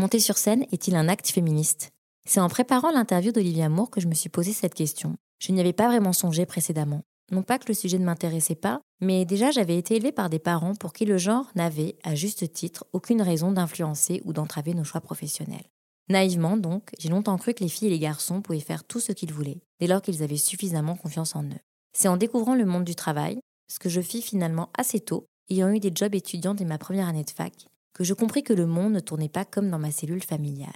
[0.00, 1.90] Monter sur scène est-il un acte féministe?
[2.24, 5.16] C'est en préparant l'interview d'Olivia Moore que je me suis posé cette question.
[5.40, 7.02] Je n'y avais pas vraiment songé précédemment.
[7.32, 10.38] Non pas que le sujet ne m'intéressait pas, mais déjà j'avais été élevée par des
[10.38, 14.84] parents pour qui le genre n'avait, à juste titre, aucune raison d'influencer ou d'entraver nos
[14.84, 15.66] choix professionnels.
[16.08, 19.10] Naïvement donc, j'ai longtemps cru que les filles et les garçons pouvaient faire tout ce
[19.10, 21.60] qu'ils voulaient, dès lors qu'ils avaient suffisamment confiance en eux.
[21.92, 25.70] C'est en découvrant le monde du travail, ce que je fis finalement assez tôt, ayant
[25.70, 27.66] eu des jobs étudiants dès ma première année de fac,
[27.98, 30.70] que je compris que le monde ne tournait pas comme dans ma cellule familiale.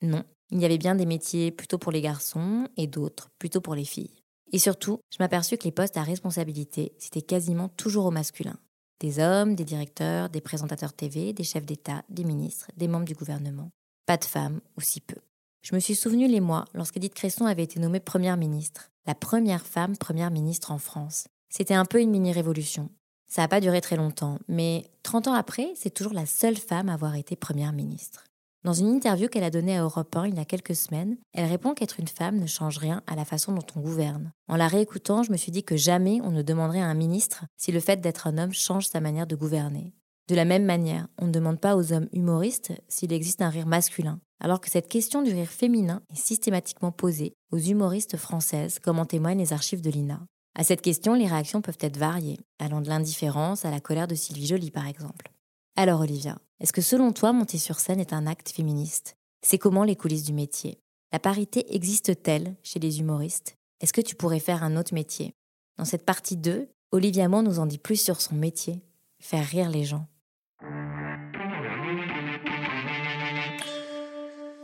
[0.00, 3.74] Non, il y avait bien des métiers plutôt pour les garçons et d'autres plutôt pour
[3.74, 4.14] les filles.
[4.52, 8.56] Et surtout, je m'aperçus que les postes à responsabilité, c'était quasiment toujours au masculin.
[9.00, 13.14] Des hommes, des directeurs, des présentateurs TV, des chefs d'État, des ministres, des membres du
[13.14, 13.70] gouvernement.
[14.06, 15.20] Pas de femmes, ou si peu.
[15.62, 19.66] Je me suis souvenu les mois lorsqu'Edith Cresson avait été nommée première ministre, la première
[19.66, 21.26] femme première ministre en France.
[21.48, 22.88] C'était un peu une mini-révolution.
[23.28, 26.88] Ça n'a pas duré très longtemps, mais 30 ans après, c'est toujours la seule femme
[26.88, 28.24] à avoir été première ministre.
[28.64, 31.48] Dans une interview qu'elle a donnée à Europe 1 il y a quelques semaines, elle
[31.48, 34.32] répond qu'être une femme ne change rien à la façon dont on gouverne.
[34.48, 37.44] En la réécoutant, je me suis dit que jamais on ne demanderait à un ministre
[37.56, 39.92] si le fait d'être un homme change sa manière de gouverner.
[40.28, 43.66] De la même manière, on ne demande pas aux hommes humoristes s'il existe un rire
[43.66, 48.98] masculin, alors que cette question du rire féminin est systématiquement posée aux humoristes françaises, comme
[48.98, 50.20] en témoignent les archives de l'INA.
[50.58, 54.16] À cette question, les réactions peuvent être variées, allant de l'indifférence à la colère de
[54.16, 55.30] Sylvie Joly par exemple.
[55.76, 59.14] Alors Olivia, est-ce que selon toi, monter sur scène est un acte féministe?
[59.40, 60.80] C'est comment les coulisses du métier?
[61.12, 63.54] La parité existe-t-elle chez les humoristes?
[63.80, 65.32] Est-ce que tu pourrais faire un autre métier?
[65.76, 68.82] Dans cette partie 2, Olivia Mann nous en dit plus sur son métier,
[69.20, 70.08] faire rire les gens.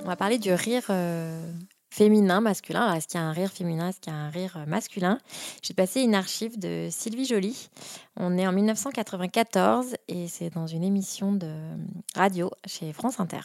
[0.02, 1.52] On va parler du rire euh,
[1.94, 2.82] féminin, masculin.
[2.82, 4.66] Alors, est-ce qu'il y a un rire féminin Est-ce qu'il y a un rire euh,
[4.66, 5.18] masculin?
[5.62, 7.70] J'ai passé une archive de Sylvie Joly.
[8.16, 11.76] On est en 1994 et c'est dans une émission de euh,
[12.16, 13.42] radio chez France Inter.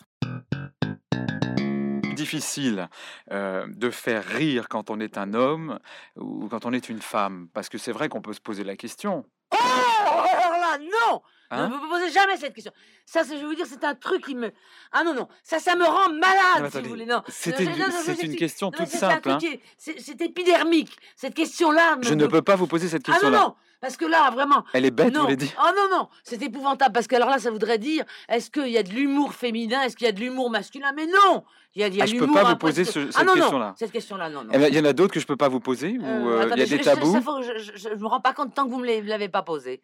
[2.16, 2.90] difficile
[3.32, 5.80] euh, de faire rire quand on est un homme
[6.18, 8.76] ou quand on est une femme Parce que c'est vrai qu'on peut se poser la
[8.76, 9.26] question.
[10.80, 12.72] Non Hein Ne me posez jamais cette question.
[13.08, 14.52] Ça, c'est- je vais vous dire, c'est un truc qui me...
[14.92, 17.08] Ah non, non, ça, ça me rend malade, si vous voulez.
[17.08, 17.66] Non, C'était
[18.04, 19.40] c'est une question Non, toute simple, hein.
[19.78, 20.96] C'est épidermique.
[21.16, 21.96] Cette question-là...
[21.96, 23.40] me- Je ne peux pas vous poser cette Ah non, question-là.
[23.40, 24.64] non, parce que là, vraiment...
[24.74, 25.24] Elle est bête, vous non.
[25.24, 28.50] voulez dire Oh non, non, c'est épouvantable, parce que alors là, ça voudrait dire, est-ce
[28.52, 30.92] qu'il y a de l'humour féminin, est-ce qu'il y a de l'humour masculin?
[30.96, 31.44] Mais non
[31.76, 33.20] Il y a, il y a Ah, je peux l'humour pas vous poser ce- Ah
[33.24, 33.74] cette question-là.
[33.78, 34.50] cette question-là, non, non.
[34.54, 36.42] Eh ben, Il y en a d'autres que je peux pas vous poser ou Euh,
[36.42, 37.14] euh, il y a je- des je- tabous?
[37.14, 39.44] ça, je, je, je me rends pas compte tant que vous me l'avez- l'avez pas
[39.44, 39.82] posé.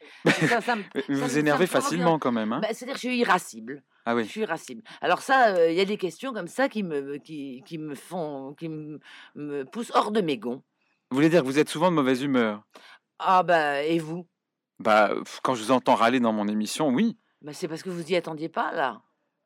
[0.61, 2.51] Ça, me- Vous vous énervez facilement quand même.
[2.53, 3.83] Hein Bah, C'est-à-dire que je suis irascible.
[4.05, 4.25] ah Je oui.
[4.27, 4.81] suis irascible.
[5.01, 7.95] Alors ça, euh, il y a des questions comme ça qui me, qui, qui me
[7.95, 8.99] font, qui me,
[9.35, 10.63] me poussent hors de mes gonds.
[11.11, 12.63] Vous voulez dire que vous êtes souvent de mauvaise humeur?
[13.19, 14.27] Ah bah, et vous?
[14.79, 15.11] Bah,
[15.43, 17.17] quand je vous entends râler dans mon émission, oui.
[17.41, 19.04] bah, C'est parce que vous y attendiez pas, là.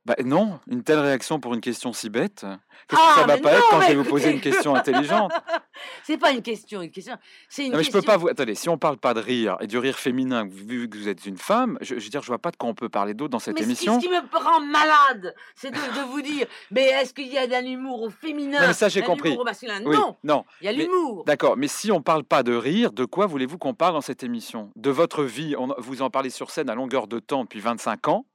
[0.10, 2.44] Bah non, une telle réaction pour une question si bête.
[2.88, 5.32] Qu'est-ce Ah, que ça va pas être quand je vais vous poser une question intelligente?
[6.04, 7.14] C'est pas une question, une question.
[7.48, 8.02] C'est une Non mais je question.
[8.02, 8.28] peux pas vous.
[8.28, 11.28] Attendez, si on parle pas de rire et du rire féminin, vu que vous êtes
[11.28, 13.30] une femme, je, je veux dire, je vois pas de quoi on peut parler d'autre
[13.30, 14.02] dans cette mais ce qui- émission.
[14.02, 17.46] ce qui, me rend malade, c'est de, de vous dire, mais est-ce qu'il y a
[17.46, 18.62] d'un humour au féminin?
[18.62, 19.30] Non, mais ça, j'ai compris.
[19.30, 19.80] humour au masculin?
[19.86, 20.44] Oui, Non, non.
[20.62, 21.24] il y a l'humour.
[21.28, 24.24] D'accord, mais si on parle pas de rire, de quoi voulez-vous qu'on parle dans cette
[24.24, 24.72] émission?
[24.76, 28.08] De votre vie, on- vous en parlez sur scène à longueur de temps depuis 25
[28.08, 28.26] ans.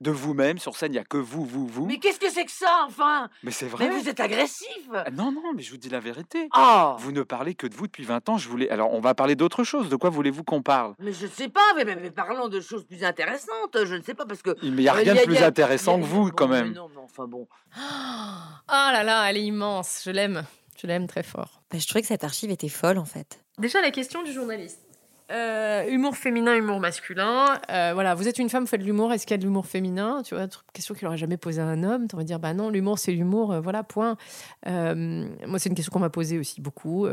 [0.00, 1.84] De vous-même, sur scène, il n'y a que vous, vous, vous.
[1.84, 3.28] Mais qu'est-ce que c'est que ça, enfin?
[3.42, 3.86] Mais c'est vrai.
[3.86, 4.66] Mais vous êtes agressif.
[4.94, 6.48] Ah, Non, non, mais je vous dis la vérité.
[6.56, 8.38] Oh Vous ne parlez que de vous depuis 20 ans.
[8.38, 8.70] Je voulais.
[8.70, 9.90] Alors, on va parler d'autre chose.
[9.90, 10.94] De quoi voulez-vous qu'on parle?
[11.00, 13.76] Mais je ne sais pas, mais, mais- mais parlons de choses plus intéressantes.
[13.84, 14.56] Je ne sais pas parce que.
[14.62, 16.30] Il n'y a Euh, rien y de plus il y a- intéressant que vous, bon,
[16.34, 16.72] quand mais même.
[16.72, 17.46] Non, mais enfin bon.
[18.68, 20.02] Ah là là, elle est immense.
[20.04, 20.44] Je l'aime.
[20.80, 21.60] Je l'aime très fort.
[21.70, 23.44] Bah, je trouvais que cette archive était folle en fait.
[23.58, 24.80] Déjà, la question du journaliste.
[25.30, 27.60] Euh, humour féminin, humour masculin.
[27.70, 29.12] Euh, voilà, vous êtes une femme, vous faites de l'humour.
[29.12, 30.22] Est-ce qu'il y a de l'humour féminin?
[30.24, 32.08] Tu vois, question qu'il n'aurait jamais posée à un homme.
[32.08, 33.52] Tu vas dire, bah non, l'humour, c'est l'humour.
[33.52, 34.16] euh, voilà, point.
[34.66, 37.06] Moi, c'est une question qu'on m'a posée aussi beaucoup,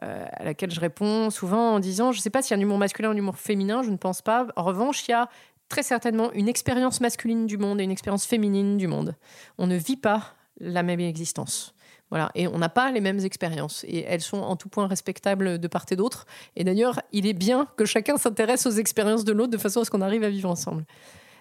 [0.00, 2.62] à laquelle je réponds souvent en disant, je ne sais pas s'il y a un
[2.62, 3.82] humour masculin ou un humour féminin.
[3.82, 4.46] Je ne pense pas.
[4.56, 5.28] En revanche, il y a
[5.68, 9.14] très certainement une expérience masculine du monde et une expérience féminine du monde.
[9.56, 11.74] On ne vit pas la même existence.
[12.14, 15.58] Voilà, et on n'a pas les mêmes expériences et elles sont en tout point respectables
[15.58, 16.26] de part et d'autre.
[16.54, 19.84] Et d'ailleurs, il est bien que chacun s'intéresse aux expériences de l'autre de façon à
[19.84, 20.84] ce qu'on arrive à vivre ensemble.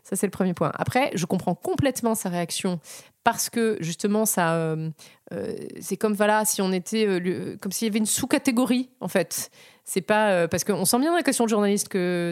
[0.02, 0.72] Ça, c'est le premier point.
[0.74, 2.80] Après, je comprends complètement sa réaction
[3.24, 4.90] parce que justement, ça, euh,
[5.31, 9.08] euh, c'est comme voilà, si on était, euh, comme s'il y avait une sous-catégorie en
[9.08, 9.52] fait.
[9.84, 12.31] C'est pas parce qu'on sent bien dans la question de journaliste que,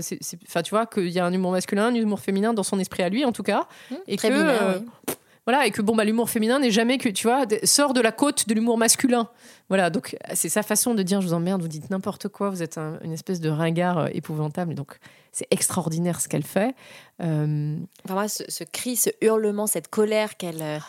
[0.49, 3.03] enfin, tu vois, qu'il y a un humour masculin, un humour féminin dans son esprit
[3.03, 3.67] à lui en tout cas,
[4.07, 5.10] et très que binaire, oui.
[5.51, 8.11] Voilà, et que bon, bah, l'humour féminin n'est jamais que, tu vois, sort de la
[8.13, 9.27] côte de l'humour masculin.
[9.67, 12.63] Voilà, donc c'est sa façon de dire je vous emmerde, vous dites n'importe quoi, vous
[12.63, 14.73] êtes un- une espèce de ringard euh, épouvantable.
[14.75, 14.97] Donc
[15.33, 16.73] c'est extraordinaire ce qu'elle fait.
[17.21, 17.75] Euh,
[18.05, 20.61] Enfin, moi, ce, ce cri, ce hurlement, cette colère qu'elle.
[20.61, 20.79] euh,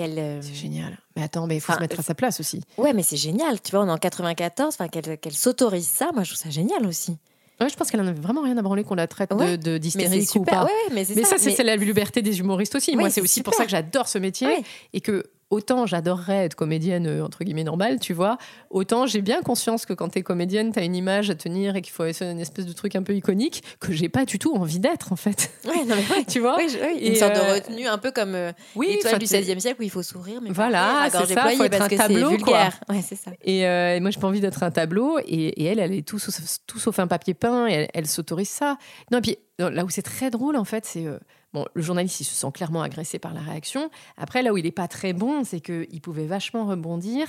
[0.00, 0.98] euh, c'est génial.
[1.16, 2.62] Mais attends, mais il faut Enfin, se mettre à sa place aussi.
[2.78, 3.60] Ouais, mais c'est génial.
[3.60, 6.10] Tu vois, on est en 94, enfin, qu'elle qu'elle s'autorise ça.
[6.14, 7.18] Moi, je trouve ça génial aussi.
[7.60, 9.76] Ouais, je pense qu'elle en avait vraiment rien à branler qu'on la traite Ouais, de,
[9.78, 10.64] d'hystérique ou pas.
[10.64, 11.50] Ouais, mais ça, ça.
[11.50, 12.96] c'est la liberté des humoristes aussi.
[12.96, 17.06] Moi, c'est aussi pour ça que j'adore ce métier et que autant j'adorerais être comédienne
[17.06, 18.38] euh, entre guillemets normale, tu vois,
[18.70, 21.92] autant j'ai bien conscience que quand t'es comédienne, t'as une image à tenir et qu'il
[21.92, 24.78] faut essayer une espèce de truc un peu iconique que j'ai pas du tout envie
[24.78, 25.50] d'être en fait.
[25.66, 26.24] Ouais, non, mais ouais.
[26.26, 28.88] tu vois Ouais, je- ouais, une sorte euh, de retenue, un peu comme euh, Oui,
[28.90, 31.70] l'étoile du t'es- 16e siècle où il faut sourire, mais Voilà, c'est ça, faut être
[31.70, 32.68] parce un que tableau, quoi.
[32.88, 33.30] Ouais, c'est ça.
[33.42, 35.18] Et, euh, et moi, j'ai pas envie d'être un tableau.
[35.26, 36.34] Et, et elle, elle est tout sauf,
[36.66, 37.66] tout sauf un papier peint.
[37.68, 38.76] Et elle, elle s'autorise ça.
[39.12, 41.04] Non, et puis non, là où c'est très drôle, en fait, c'est.
[41.52, 43.90] Bon, le journaliste, il se sent clairement agressé par la réaction.
[44.16, 47.26] Après, là où il est pas très bon, c'est qu'il pouvait vachement rebondir.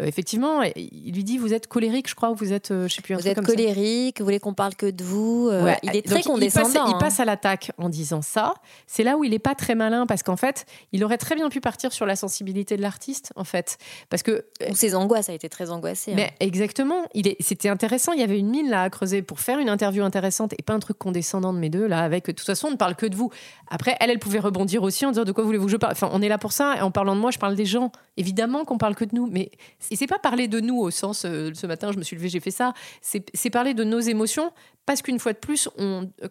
[0.00, 2.70] Euh, effectivement, il lui dit Vous êtes colérique, je crois, ou vous êtes.
[2.70, 3.52] euh, je sais plus, un Vous êtes comme ça.
[3.52, 5.48] colérique, vous voulez qu'on parle que de vous.
[5.50, 6.68] euh, Ouais, il est très condescendant.
[6.68, 6.98] Il passe, il hein.
[6.98, 8.54] passe à l'attaque en disant ça.
[8.86, 11.48] C'est là où il est pas très malin parce qu'en fait, il aurait très bien
[11.48, 13.78] pu partir sur la sensibilité de l'artiste, en fait.
[14.10, 16.12] Parce que Ou ses angoisses, a été très angoissé.
[16.12, 16.14] hein.
[16.16, 18.12] mais exactement, il est, c'était intéressant.
[18.12, 20.72] Il y avait une mine là à creuser pour faire une interview intéressante et pas
[20.74, 22.02] un truc condescendant de mes deux là.
[22.02, 23.30] Avec de toute façon, on ne parle que de vous.
[23.74, 25.92] Après, elle, elle pouvait rebondir aussi en disant de quoi voulez-vous que je parle?
[25.92, 26.76] Enfin, on est là pour ça.
[26.76, 27.90] Et en parlant de moi, je parle des gens.
[28.18, 31.52] Évidemment qu'on parle que de nous, mais c'est pas parler de nous au sens euh,
[31.54, 32.74] ce matin, je me suis levée, j'ai fait ça.
[33.00, 34.52] C'est, parler de nos émotions
[34.84, 35.70] parce qu'une fois de plus,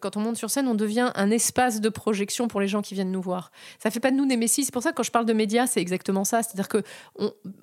[0.02, 2.94] quand on monte sur scène, on devient un espace de projection pour les gens qui
[2.94, 3.52] viennent nous voir.
[3.80, 4.64] Ça fait pas de nous des messies.
[4.64, 6.44] C'est pour ça que quand je parle de médias, c'est exactement ça.
[6.44, 6.84] C'est-à-dire que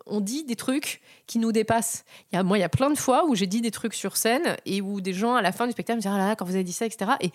[0.06, 2.04] on, dit des trucs qui nous dépassent.
[2.32, 4.80] Moi, il y a plein de fois où j'ai dit des trucs sur scène et
[4.80, 6.54] où des gens à la fin du spectacle me disaient ah là là, quand vous
[6.54, 7.12] avez dit ça, etc.
[7.20, 7.30] Et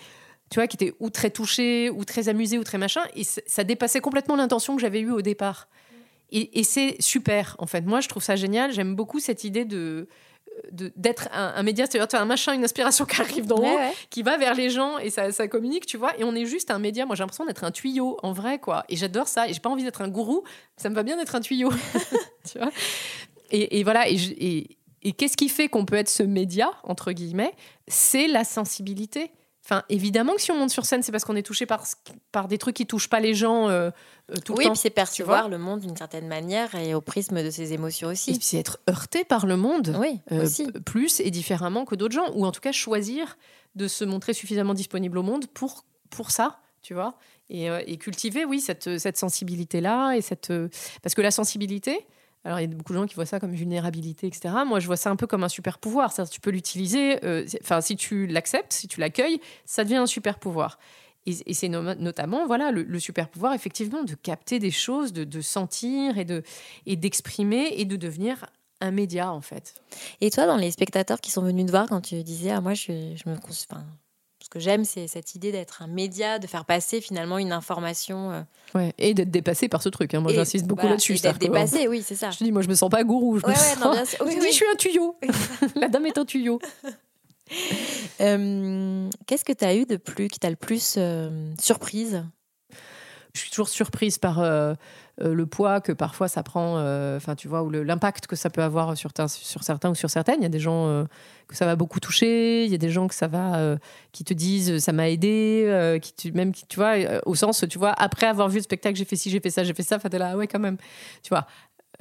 [0.49, 3.01] tu vois, qui étaient ou très touchés, ou très amusés, ou très machin.
[3.15, 5.67] Et ça dépassait complètement l'intention que j'avais eue au départ.
[6.31, 7.81] Et, et c'est super, en fait.
[7.81, 8.71] Moi, je trouve ça génial.
[8.71, 10.07] J'aime beaucoup cette idée de
[10.71, 13.75] de- d'être un, un média, c'est-à-dire un machin, une inspiration qui arrive d'en haut, Ouais,
[13.75, 13.93] ouais.
[14.11, 16.15] qui va vers les gens et ça, ça communique, tu vois.
[16.19, 17.07] Et on est juste un média.
[17.07, 18.83] Moi, j'ai l'impression d'être un tuyau, en vrai, quoi.
[18.87, 19.47] Et j'adore ça.
[19.47, 20.43] Et j'ai pas envie d'être un gourou.
[20.77, 21.71] Ça me va bien d'être un tuyau,
[22.51, 22.69] tu vois.
[23.49, 24.07] Et, et voilà.
[24.07, 27.53] Et, je- et- et qu'est-ce qui fait qu'on peut être ce média, entre guillemets?
[27.87, 29.31] C'est la sensibilité.
[29.65, 31.86] Enfin, évidemment que si on monte sur scène, c'est parce qu'on est touché par,
[32.33, 33.92] par des trucs qui touchent pas les gens euh,
[34.31, 34.71] euh, tout oui, le temps.
[34.71, 38.12] puis c'est percevoir le monde d'une certaine manière et au prisme de ses émotions Et
[38.12, 38.31] aussi.
[38.33, 39.95] puis c'est être heurté par le monde.
[40.00, 40.69] Oui, euh, aussi.
[40.86, 43.38] plus et différemment que d'autres gens, ou en tout cas choisir
[43.75, 47.15] de se montrer suffisamment disponible au monde pour, pour ça, tu vois,
[47.50, 50.51] et, et cultiver, oui, cette, cette sensibilité-là, et cette...
[51.01, 52.06] parce que la sensibilité,
[52.45, 54.53] alors il y a beaucoup de gens qui voient ça comme vulnérabilité, etc.
[54.65, 57.45] Moi, je vois ça un peu comme un super pouvoir, c'est-à-dire tu peux l'utiliser, euh,
[57.62, 60.77] enfin, si tu l'acceptes, si tu l'accueilles, ça devient un super pouvoir.
[61.25, 66.17] Et, c'est no- notamment voilà le, super pouvoir effectivement de capter des choses, de, sentir
[66.17, 66.43] et de
[66.85, 68.45] et d'exprimer et de devenir
[68.81, 69.75] un média en fait.
[70.19, 72.73] Et toi, dans les spectateurs qui sont venus te voir quand tu disais, ah, moi,
[72.73, 73.38] je, je me.
[73.38, 73.85] Enfin,
[74.53, 78.31] que j'aime, c'est cette idée d'être un média, de faire passer finalement une information.
[78.31, 78.41] euh,
[78.75, 80.13] Ouais, et d'être dépassé par ce truc.
[80.13, 80.19] hein.
[80.22, 81.15] Moi, j'insiste beaucoup voilà, là-dessus.
[81.15, 82.31] D'être dépassé, oui, c'est ça.
[82.31, 83.39] Je te dis, moi, je me sens pas gourou.
[83.39, 83.79] Je Ouais, me ouais, sens...
[83.83, 84.19] non, bien sûr.
[84.25, 84.45] Oui, je oui.
[84.45, 85.17] dis, je suis un tuyau.
[85.75, 86.60] La dame est un tuyau.
[88.22, 92.24] Euh, Qu'est-ce que tu as eu de plus, qui t'a le plus euh, surprise?
[93.33, 94.74] Je suis toujours surprise par euh,
[95.22, 98.50] euh, le poids que parfois ça prend, euh, enfin, tu vois, ou l'impact que ça
[98.50, 100.39] peut avoir sur, ta- sur certains ou sur certaines.
[100.39, 101.03] Il y a des gens euh,
[101.48, 103.77] que ça va beaucoup toucher, il y a des gens que ça va,
[104.12, 107.77] qui te disent ça m'a aidé, qui tu, même, qui, tu vois, au sens, tu
[107.77, 109.98] vois, après avoir vu le spectacle, j'ai fait ci, j'ai fait ça, j'ai fait ça,
[109.98, 110.77] enfin, t'es là, ah ouais, quand même,
[111.22, 111.46] tu vois.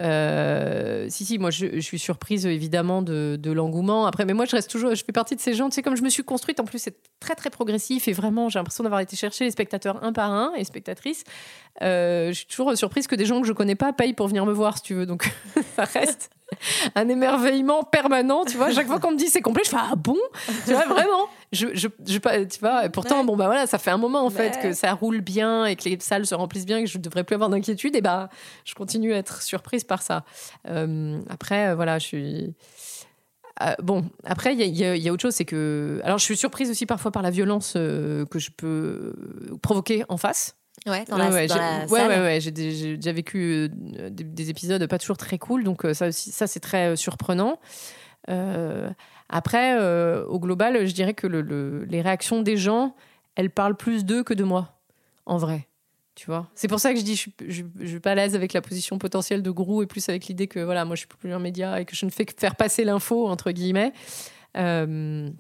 [0.00, 4.06] Euh, si, si, moi je, suis surprise évidemment de, de l'engouement.
[4.06, 5.96] Après, mais moi je reste toujours, je fais partie de ces gens, tu sais, comme
[5.96, 9.00] je me suis construite, en plus c'est très très progressif et vraiment j'ai l'impression d'avoir
[9.00, 11.24] été chercher les spectateurs un par un et spectatrices.
[11.82, 14.46] Euh, je suis toujours surprise que des gens que je connais pas payent pour venir
[14.46, 15.06] me voir, si tu veux.
[15.06, 15.30] Donc
[15.76, 16.30] ça reste.
[16.94, 18.70] un émerveillement permanent, tu vois.
[18.70, 20.16] Chaque fois qu'on me dit c'est complet, je fais ah bon,
[20.66, 21.28] tu vois vraiment.
[21.52, 22.84] Je, je, je tu vois.
[22.86, 23.26] Et pourtant, Ouais.
[23.26, 24.62] bon bah voilà, ça fait un moment en fait Ouais.
[24.62, 27.24] que ça roule bien et que les salles se remplissent bien, et que je devrais
[27.24, 27.94] plus avoir d'inquiétude.
[27.96, 28.28] Et bah,
[28.64, 30.24] je continue à être surprise par ça.
[30.68, 32.54] Euh, après, euh, voilà, je suis.
[33.62, 36.00] Euh, bon, après, il y, y a- il y a autre chose, c'est que.
[36.04, 39.12] Alors, je suis surprise aussi parfois par la violence euh, que je peux
[39.62, 40.56] provoquer en face.
[40.86, 42.08] Ouais, dans Ouais, la, ouais, dans la salle.
[42.10, 45.62] ouais, ouais, j'ai dé- j'ai déjà vécu euh, des, des épisodes pas toujours très cool,
[45.64, 47.60] donc euh, ça aussi, ça c'est très euh, surprenant.
[48.30, 48.90] Euh,
[49.28, 52.94] après, euh, au global, je dirais que le- le- les réactions des gens,
[53.36, 54.78] elles parlent plus d'eux que de moi,
[55.26, 55.66] en vrai.
[56.14, 58.14] Tu vois C'est pour ça que je dis, je suis, je, je suis pas à
[58.14, 61.00] l'aise avec la position potentielle de gourou et plus avec l'idée que voilà, moi je
[61.00, 63.92] suis plus un média et que je ne fais que faire passer l'info entre guillemets.
[64.58, 65.30] Euh,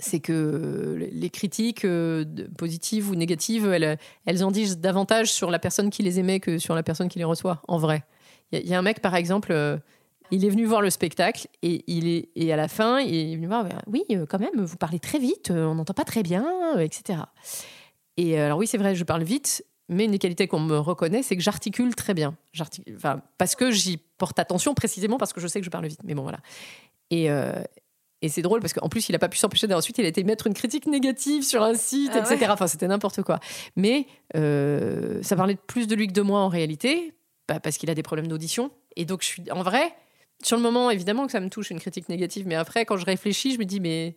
[0.00, 2.24] c'est que les critiques euh,
[2.56, 6.58] positives ou négatives, elles, elles en disent davantage sur la personne qui les émet que
[6.58, 8.04] sur la personne qui les reçoit, en vrai.
[8.52, 9.76] Il y, a- un mec, par exemple, euh,
[10.30, 13.36] il est venu voir le spectacle et, il est, et à la fin, il est
[13.36, 16.22] venu voir, oui, euh, quand même, vous parlez très vite, euh, on n'entend pas très
[16.22, 17.20] bien, euh, etc.
[18.16, 20.78] Et euh, alors oui, c'est vrai, je parle vite, mais une des qualités qu'on me
[20.78, 22.36] reconnaît, c'est que j'articule très bien.
[23.38, 26.00] Parce que j'y porte attention précisément parce que je sais que je parle vite.
[26.04, 26.40] Mais bon, voilà.
[27.10, 27.52] Et, euh,
[28.22, 30.24] et c'est drôle parce qu'en plus, il n'a pas pu s'empêcher d'ensuite, il a été
[30.24, 32.46] mettre une critique négative sur un site, Ah etc.
[32.50, 33.38] Enfin, c'était n'importe quoi.
[33.76, 34.06] Mais
[34.36, 37.14] euh, ça parlait plus de lui que de moi en réalité,
[37.46, 38.70] bah, parce qu'il a des problèmes d'audition.
[38.96, 39.94] Et donc, je suis en vrai,
[40.42, 43.04] sur le moment, évidemment que ça me touche une critique négative, mais après, quand je
[43.04, 44.16] réfléchis, je me dis, mais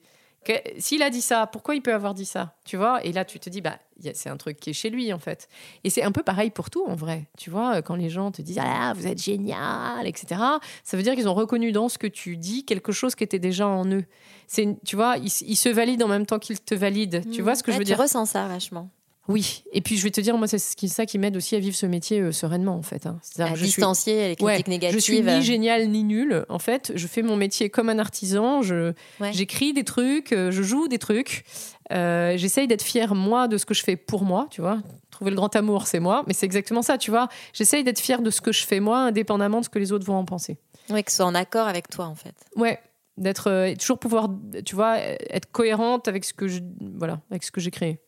[0.80, 3.04] s'il a dit ça, pourquoi il peut avoir dit ça Tu vois?
[3.06, 3.78] Et là, tu te dis, bah,
[4.14, 5.48] c'est un truc qui est chez lui, en fait.
[5.84, 7.26] Et c'est un peu pareil pour tout, en vrai.
[7.38, 10.42] Tu vois, quand les gens te disent, ah, vous êtes génial, etc.,
[10.84, 13.40] ça veut dire qu'ils ont reconnu dans ce que tu dis quelque chose qui était
[13.40, 14.06] déjà en eux.
[14.48, 17.22] C'est, tu vois, ils, ils se valident en même temps qu'ils te valident.
[17.32, 18.00] Tu vois ce que Ouais, je veux tu dire?
[18.00, 18.90] ressens ça vachement.
[19.28, 19.64] Oui.
[19.72, 21.86] Et puis, je vais te dire, moi, c'est ça qui m'aide aussi à vivre ce
[21.86, 23.06] métier euh, sereinement, en fait.
[23.06, 23.20] hein.
[23.40, 24.98] À suis- distancier les Ouais, critiques négatives.
[25.00, 26.46] je suis ni géniale ni nulle.
[26.50, 28.62] En fait, je fais mon métier comme un artisan.
[28.62, 29.32] Je, Ouais.
[29.32, 31.46] J'écris des trucs, euh, je joue des trucs.
[31.94, 34.80] Euh, J'essaye d'être fière, moi, de ce que je fais pour moi, tu vois.
[35.12, 36.24] Trouver le grand amour, c'est moi.
[36.28, 37.30] Mais c'est exactement ça, tu vois.
[37.54, 40.06] J'essaye d'être fière de ce que je fais, moi, indépendamment de ce que les autres
[40.06, 40.58] vont en penser.
[40.90, 42.34] Oui, que ce soit en accord avec toi, en fait.
[42.56, 42.80] Ouais.
[43.18, 44.30] D'être euh, toujours pouvoir,
[44.66, 46.60] tu vois, être cohérente avec ce que je,
[46.96, 48.00] voilà, avec ce que j'ai créé.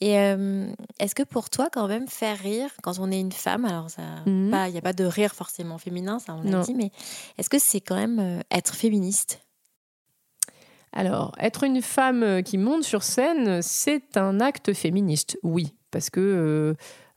[0.00, 0.66] Et euh,
[1.00, 3.88] est-ce que pour toi, quand même, faire rire, quand on est une femme, alors
[4.26, 4.54] Mhm.
[4.66, 6.90] il n'y a pas de rire forcément féminin, ça on l'a dit, mais
[7.36, 9.40] est-ce que c'est quand même euh, être féministe?
[10.92, 15.74] Alors, être une femme euh, qui monte sur scène, c'est un acte féministe, oui.
[15.90, 16.74] Parce que euh,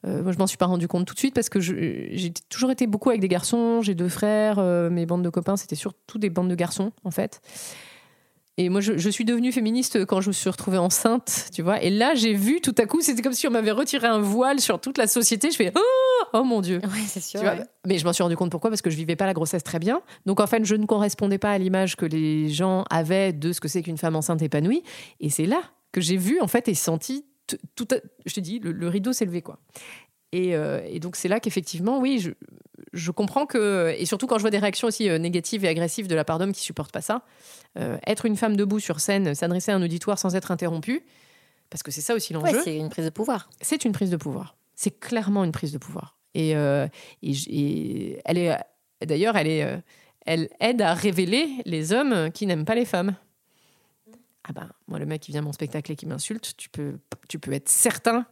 [0.07, 2.71] euh, moi, je m'en suis pas rendu compte tout de suite, parce que j'ai toujours
[2.71, 3.81] été beaucoup avec des garçons.
[3.81, 7.11] J'ai deux frères, euh, mes bandes de copains, c'était surtout des bandes de garçons, en
[7.11, 7.41] fait.
[8.57, 11.81] Et moi, je, je suis devenue féministe quand je me suis retrouvée enceinte, tu vois.
[11.81, 14.59] Et là, j'ai vu tout à coup, c'était comme si on m'avait retiré un voile
[14.59, 15.49] sur toute la société.
[15.51, 16.79] Je fais oh, oh mon Dieu.
[16.83, 17.39] Oui, c'est sûr.
[17.39, 17.55] Tu vois,
[17.87, 19.79] mais je m'en suis rendu compte pourquoi Parce que je vivais pas la grossesse très
[19.79, 20.01] bien.
[20.25, 23.61] Donc en fait, je ne correspondais pas à l'image que les gens avaient de ce
[23.61, 24.83] que c'est qu'une femme enceinte épanouie.
[25.21, 25.61] Et c'est là
[25.93, 27.25] que j'ai vu en fait et senti
[27.75, 27.87] tout.
[27.91, 29.59] à- je te dis, le, le rideau s'est levé quoi.
[30.33, 32.31] Et, euh, et donc c'est là qu'effectivement, oui, je,
[32.93, 36.07] je comprends que et surtout quand je vois des réactions aussi euh, négatives et agressives
[36.07, 37.23] de la part d'hommes qui supportent pas ça,
[37.77, 41.03] euh, être une femme debout sur scène, s'adresser à un auditoire sans être interrompue,
[41.69, 43.49] parce que c'est ça aussi Ouais, l'enjeu c'est une prise de pouvoir.
[43.61, 44.55] c'est une prise de pouvoir.
[44.75, 46.17] C'est clairement une prise de pouvoir.
[46.33, 46.87] Et, euh,
[47.21, 48.57] et, j- et elle est
[49.05, 49.81] d'ailleurs, elle est,
[50.25, 53.15] elle aide à révéler les hommes qui n'aiment pas les femmes.
[54.43, 56.97] Ah ben, moi, le mec qui vient à mon spectacle et qui m'insulte, tu peux,
[57.29, 58.25] tu peux être certain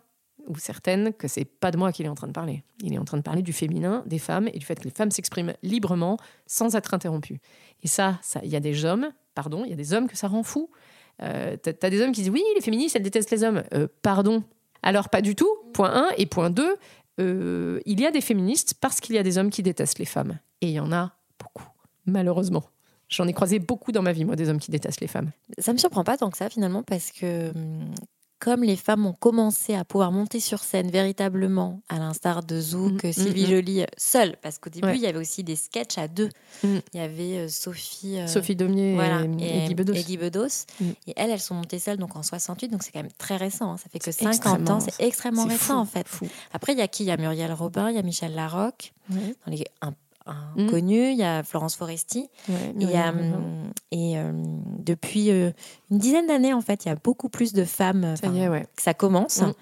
[0.50, 2.64] ou certaine que c'est pas de moi qu'il est en train de parler.
[2.84, 4.90] Il est en train de parler du féminin, des femmes et du fait que les
[4.90, 7.40] femmes s'expriment librement sans être interrompues.
[7.84, 10.18] Et ça, ça, il y a des hommes, pardon, il y a des hommes que
[10.18, 10.70] ça rend fou.
[11.22, 13.64] Euh, T'as t'as des hommes qui disent oui, les féministes, elles détestent les hommes.
[13.74, 14.44] Euh, pardon.
[14.82, 15.50] Alors pas du tout.
[15.74, 16.76] Point 1 et point 2,
[17.20, 20.06] euh, il y a des féministes parce qu'il y a des hommes qui détestent les
[20.06, 20.40] femmes.
[20.62, 21.68] Et il y en a beaucoup,
[22.06, 22.64] malheureusement.
[23.08, 25.32] J'en ai croisé beaucoup dans ma vie, moi, des hommes qui détestent les femmes.
[25.58, 27.94] Ça me surprend pas tant que ça finalement parce que hum,
[28.40, 33.04] comme les femmes ont commencé à pouvoir monter sur scène véritablement, à l'instar de Zouk,
[33.04, 33.50] Mm, Sylvie mm, mm.
[33.50, 34.96] Joly, seule, parce qu'au début Ouais.
[34.96, 36.30] il y avait aussi des sketchs à deux.
[36.64, 36.78] Mm.
[36.94, 39.94] Il y avait euh, Sophie, euh, Sophie voilà, et, et Guy Bedos.
[39.94, 40.66] et Guy Bedos.
[40.80, 40.86] Mm.
[41.08, 43.74] Et elles, elles sont montées seules donc en 68, donc c'est quand même très récent.
[43.74, 43.78] hein.
[43.78, 46.08] Ça fait que C'est 50 ans, c'est extrêmement récent fou, en fait.
[46.08, 46.28] fou.
[46.54, 47.04] Après, il y a qui?
[47.04, 49.18] Il y a Muriel Robin, il y a Michel Larocque, dans
[49.48, 49.94] les un,
[50.28, 50.60] Mm.
[50.62, 52.30] inconnus, il y a Florence Foresti.
[52.50, 54.32] ouais, Et, a, euh,
[54.80, 55.52] depuis euh,
[55.90, 58.16] une dizaine d'années, en fait, il y a beaucoup plus de femmes.
[58.22, 59.42] Ça y est, que ça commence.
[59.42, 59.54] Mm.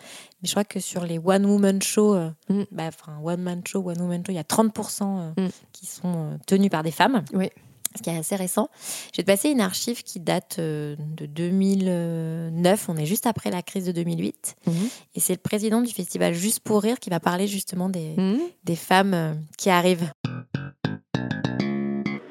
[0.41, 2.63] Mais je crois que sur les One Woman Show, euh, Mm.
[2.71, 6.37] bah, enfin, One Man Show, One Woman Show, il y a 30% euh, qui sont
[6.45, 7.23] tenus par des femmes.
[7.33, 7.49] Oui.
[7.95, 8.69] Ce qui est assez récent.
[9.13, 12.89] Te passer une archive qui date de 2009.
[12.89, 14.55] On est juste après la crise de 2008.
[14.67, 14.73] Mhm.
[15.15, 18.15] Et c'est le président du festival Juste pour Rire qui va parler justement des,
[18.63, 20.11] des femmes qui arrivent.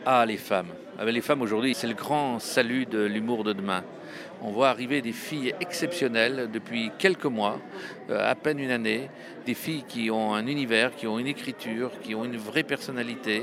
[0.04, 0.68] Ah, les femmes.
[0.98, 3.82] Ah, ben, les femmes aujourd'hui, c'est le grand salut de l'humour de demain.
[4.40, 7.58] On voit arriver des filles exceptionnelles depuis quelques mois,
[8.10, 9.10] euh, à peine une année,
[9.46, 13.42] des filles qui ont un univers, qui ont une écriture, qui ont une vraie personnalité.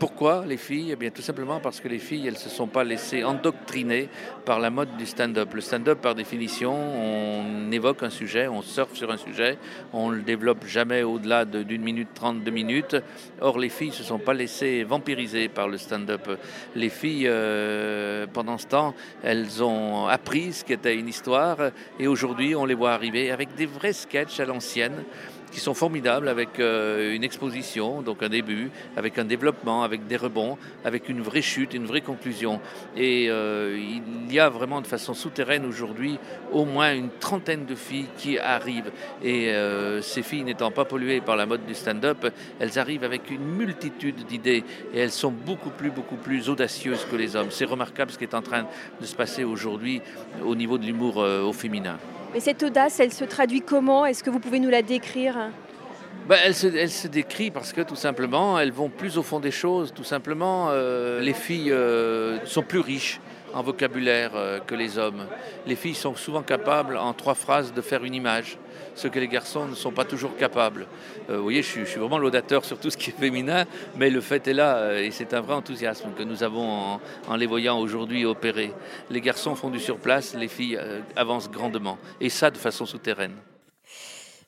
[0.00, 0.92] Pourquoi les filles?
[0.92, 4.08] Eh bien tout simplement parce que les filles, elles ne se sont pas laissées endoctriner
[4.46, 5.52] par la mode du stand-up.
[5.52, 9.58] Le stand-up, par définition, on évoque un sujet, on surfe sur un sujet,
[9.92, 12.96] on ne le développe jamais au-delà d'une minute trente, deux minutes.
[13.42, 16.30] Or, les filles ne se sont pas laissées vampiriser par le stand-up.
[16.74, 21.58] Les filles, euh, pendant ce temps, elles ont appris ce qu'était une histoire
[21.98, 25.04] et aujourd'hui, on les voit arriver avec des vrais sketchs à l'ancienne
[25.50, 30.16] qui sont formidables avec euh, une exposition, donc un début, avec un développement, avec des
[30.16, 32.60] rebonds, avec une vraie chute, une vraie conclusion.
[32.96, 36.18] Et euh, il y a vraiment de façon souterraine aujourd'hui
[36.52, 38.92] au moins une trentaine de filles qui arrivent.
[39.22, 42.26] Et euh, ces filles n'étant pas polluées par la mode du stand-up,
[42.58, 44.64] elles arrivent avec une multitude d'idées
[44.94, 47.50] et elles sont beaucoup plus, beaucoup plus audacieuses que les hommes.
[47.50, 48.66] C'est remarquable ce qui est en train
[49.00, 50.00] de se passer aujourd'hui
[50.44, 51.98] au niveau de l'humour au féminin.
[52.32, 54.06] Mais cette audace, elle se traduit comment?
[54.06, 55.50] Est-ce que vous pouvez nous la décrire?
[56.28, 59.92] Ben, elle, se, décrit parce que tout simplement, elles vont plus au fond des choses.
[59.92, 63.20] Tout simplement, euh, les filles euh, sont plus riches
[63.52, 65.26] en vocabulaire euh, que les hommes.
[65.66, 68.58] Les filles sont souvent capables, en trois phrases, de faire une image,
[69.00, 70.86] ce que les garçons ne sont pas toujours capables.
[71.28, 73.64] vous voyez, je suis, vraiment laudateur sur tout ce qui est féminin,
[73.96, 77.36] mais le fait est là, et c'est un vrai enthousiasme que nous avons en, en
[77.36, 78.72] les voyant aujourd'hui opérer.
[79.10, 80.78] Les garçons font du surplace, les filles
[81.16, 83.34] avancent grandement, et ça de façon souterraine.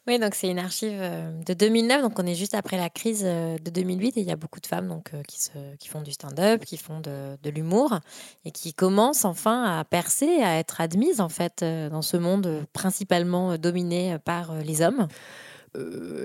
[0.09, 3.23] Oui, donc c'est une archive euh, de 2009, donc on est juste après la crise
[3.25, 5.87] euh, de 2008 et il y a beaucoup de femmes donc, euh, qui, se, qui
[5.87, 8.01] font du stand-up, qui font de, de l'humour
[8.45, 13.57] et qui commencent enfin à percer, à être admises en fait dans ce monde principalement
[13.59, 15.07] dominé par les hommes.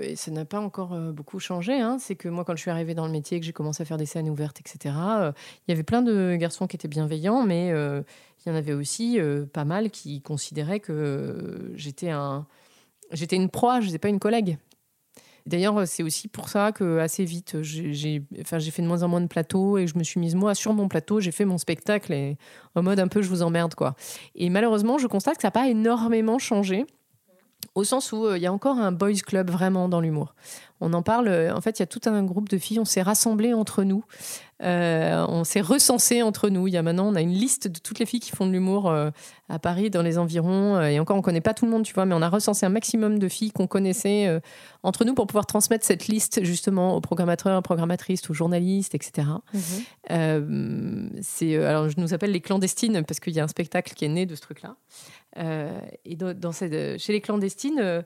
[0.02, 1.80] et ça n'a pas encore beaucoup changé.
[1.80, 1.98] Hein.
[2.00, 3.96] C'est que moi, quand je suis arrivée dans le métier, que j'ai commencé à faire
[3.96, 8.48] des scènes ouvertes, etc., il y avait plein de garçons qui étaient bienveillants, mais il
[8.48, 9.20] y en avait aussi
[9.52, 12.44] pas mal qui considéraient que j'étais un
[13.12, 14.58] J'étais une proie, je n'étais pas une collègue.
[15.46, 19.28] D'ailleurs, c'est aussi pour ça que assez vite, j'ai fait de moins en moins de
[19.28, 22.36] plateaux et je me suis mise moi sur mon plateau, j'ai fait mon spectacle et
[22.74, 23.96] en mode un peu je vous emmerde quoi.
[24.34, 26.84] Et malheureusement, je constate que ça n'a pas énormément changé
[27.74, 30.34] au sens où euh, il y a encore un boys club vraiment dans l'humour.
[30.80, 32.84] On en parle, euh, en fait, il y a tout un groupe de filles, on
[32.84, 34.04] s'est rassemblés entre nous,
[34.62, 36.68] euh, on s'est recensés entre nous.
[36.68, 38.52] Il y a maintenant, on a une liste de toutes les filles qui font de
[38.52, 38.92] l'humour
[39.48, 42.06] à Paris, dans les environs, et encore, on connaît pas tout le monde, tu vois,
[42.06, 44.40] mais on a recensé un maximum de filles qu'on connaissait
[44.82, 49.28] entre nous pour pouvoir transmettre cette liste justement aux programmateurs, programmatrices, aux journalistes, etc.
[50.10, 51.10] Mhm.
[51.22, 54.08] c'est, alors, je nous appelle les clandestines parce qu'il y a un spectacle qui est
[54.08, 54.76] né de ce truc-là.
[55.36, 58.02] Euh, et dans, cette, chez les clandestines, euh,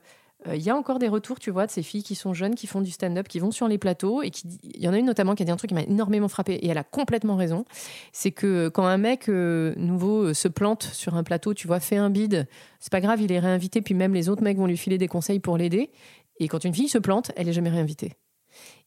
[0.47, 2.67] il y a encore des retours, tu vois, de ces filles qui sont jeunes, qui
[2.67, 4.21] font du stand-up, qui vont sur les plateaux.
[4.21, 5.83] Et qui, il y en a une notamment qui a dit un truc qui m'a
[5.83, 7.65] énormément frappé, et elle a complètement raison.
[8.11, 11.97] C'est que quand un mec euh, nouveau se plante sur un plateau, tu vois, fait
[11.97, 12.47] un bide,
[12.79, 15.07] c'est pas grave, il est réinvité, puis même les autres mecs vont lui filer des
[15.07, 15.91] conseils pour l'aider.
[16.39, 18.13] Et quand une fille se plante, elle est jamais réinvitée.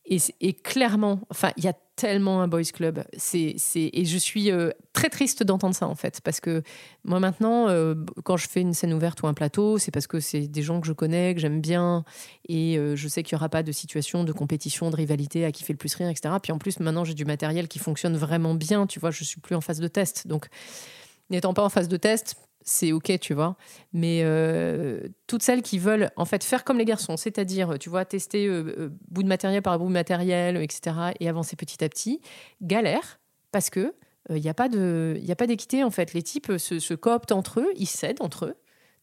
[0.08, 3.02] Et, clairement, enfin, il y a tellement un boys club.
[3.16, 6.62] C'est, et je suis euh, très triste d'entendre ça en fait, parce que
[7.04, 10.20] moi maintenant, euh, quand je fais une scène ouverte ou un plateau, c'est parce que
[10.20, 12.04] c'est des gens que je connais, que j'aime bien,
[12.48, 15.50] et euh, je sais qu'il n'y aura pas de situation de compétition, de rivalité à
[15.50, 16.34] qui fait le plus rire, etc.
[16.40, 18.86] Puis en plus, maintenant, j'ai du matériel qui fonctionne vraiment bien.
[18.86, 20.46] Tu vois, je suis plus en phase de test, donc
[21.30, 23.56] n'étant pas en phase de test, c'est ok, tu vois.
[23.92, 28.04] Mais euh, toutes celles qui veulent en fait faire comme les garçons, c'est-à-dire, tu vois,
[28.04, 31.88] tester euh, euh, bout de matériel par bout de matériel, etc., et avancer petit à
[31.88, 32.20] petit,
[32.60, 33.20] galère
[33.52, 33.94] parce que
[34.28, 36.12] il n'y a pas d'équité en fait.
[36.12, 38.54] Les types se, cooptent entre eux, ils cèdent entre eux,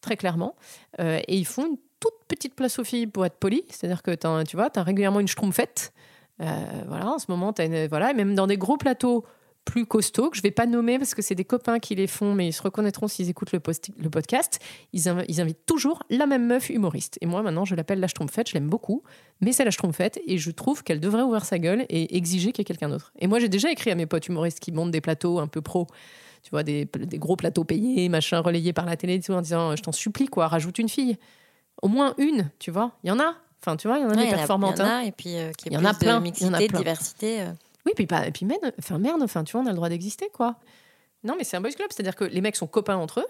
[0.01, 0.57] très clairement,
[0.99, 4.11] et ils font une toute petite place aux filles pour être poli, c'est-à-dire que
[4.43, 5.93] tu vois, as régulièrement une schtroumpfette.
[6.39, 9.23] voilà, en ce moment, as voilà, même dans des gros plateaux
[9.65, 12.33] plus costauds, que je vais pas nommer parce que c'est des copains qui les font,
[12.33, 13.61] mais ils se reconnaîtront s'ils écoutent le,
[13.97, 14.59] le podcast.
[14.91, 17.17] Ils, ils, invitent toujours la même meuf humoriste.
[17.21, 19.03] Et moi, maintenant, je l'appelle la Schtroumpfette, je l'aime beaucoup,
[19.41, 22.61] mais c'est la Schtroumpfette et je trouve qu'elle devrait ouvrir sa gueule et exiger qu'il
[22.61, 23.13] y ait quelqu'un d'autre.
[23.19, 25.61] Et moi, j'ai déjà écrit à mes potes humoristes qui montent des plateaux un peu
[25.61, 25.87] pro,
[26.43, 29.75] tu vois, des, des gros plateaux payés, machin, relayés par la télé, tout, en disant
[29.75, 31.17] Je t'en supplie, quoi, rajoute une fille.
[31.81, 32.91] Au moins une, tu vois.
[33.03, 33.35] Il y en a.
[33.61, 34.77] Enfin, tu vois, il y en a des performantes.
[34.77, 35.01] Il y en a, hein.
[35.01, 37.41] et puis euh, qui y en a plein, de mixité, de diversité.
[37.41, 37.51] Euh.
[37.85, 40.29] Oui, puis, et puis merde, enfin, merde, enfin, tu vois, on a le droit d'exister,
[40.33, 40.57] quoi.
[41.23, 43.27] Non, mais c'est un boys club, c'est-à-dire que les mecs sont copains entre eux,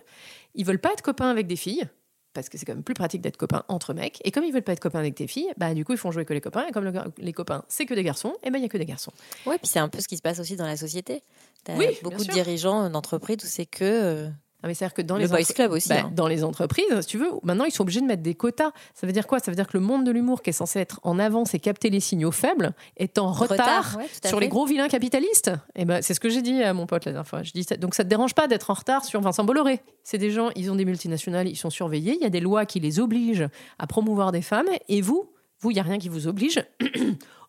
[0.56, 1.88] ils veulent pas être copains avec des filles,
[2.34, 4.64] parce que c'est quand même plus pratique d'être copain entre mecs, et comme ils veulent
[4.64, 6.66] pas être copains avec des filles, bah du coup ils font jouer que les copains,
[6.68, 8.86] et comme les copains c'est que des garçons, et ben il y a que des
[8.86, 9.14] garçons.
[9.46, 11.22] Ouais, puis c'est un peu ce qui se passe aussi dans la société.
[11.68, 14.30] As oui, beaucoup de dirigeants d'entreprise où c'est que euh,
[14.64, 16.12] Non, mais c'est-à-dire que dans Le les boys entre- club aussi, bah, hein.
[16.16, 18.72] dans les entreprises, si tu veux, maintenant ils sont obligés de mettre des quotas.
[18.94, 19.40] Ça veut dire quoi?
[19.40, 21.60] Ça veut dire que le monde de l'humour, qui est censé être en avance et
[21.60, 25.52] capter les signaux faibles, est en retard, ouais, sur les gros vilains capitalistes.
[25.76, 27.44] Et ben, c'est ce que j'ai dit à mon pote la dernière fois.
[27.44, 30.18] Je dis ça- donc ça te dérange pas d'être en retard sur Vincent Bolloré C'est
[30.18, 32.16] des gens, ils ont des multinationales, ils sont surveillés.
[32.16, 33.48] Il y a des lois qui les obligent
[33.80, 34.68] à promouvoir des femmes.
[34.88, 36.64] Et vous, vous, il y a rien qui vous oblige.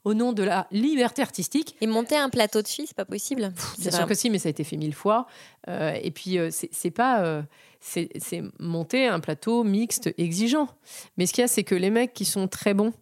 [0.04, 3.52] Au nom de la liberté artistique, Et monter un plateau de filles, c'est pas possible.
[3.78, 5.26] Bien sûr que si, mais ça a été fait mille fois.
[5.68, 7.24] Euh, et puis, euh, c'est pas.
[7.24, 7.42] euh,
[7.80, 10.68] c'est monter un plateau mixte exigeant.
[11.16, 12.92] Mais ce qu'il y a, c'est que les mecs qui sont très bons,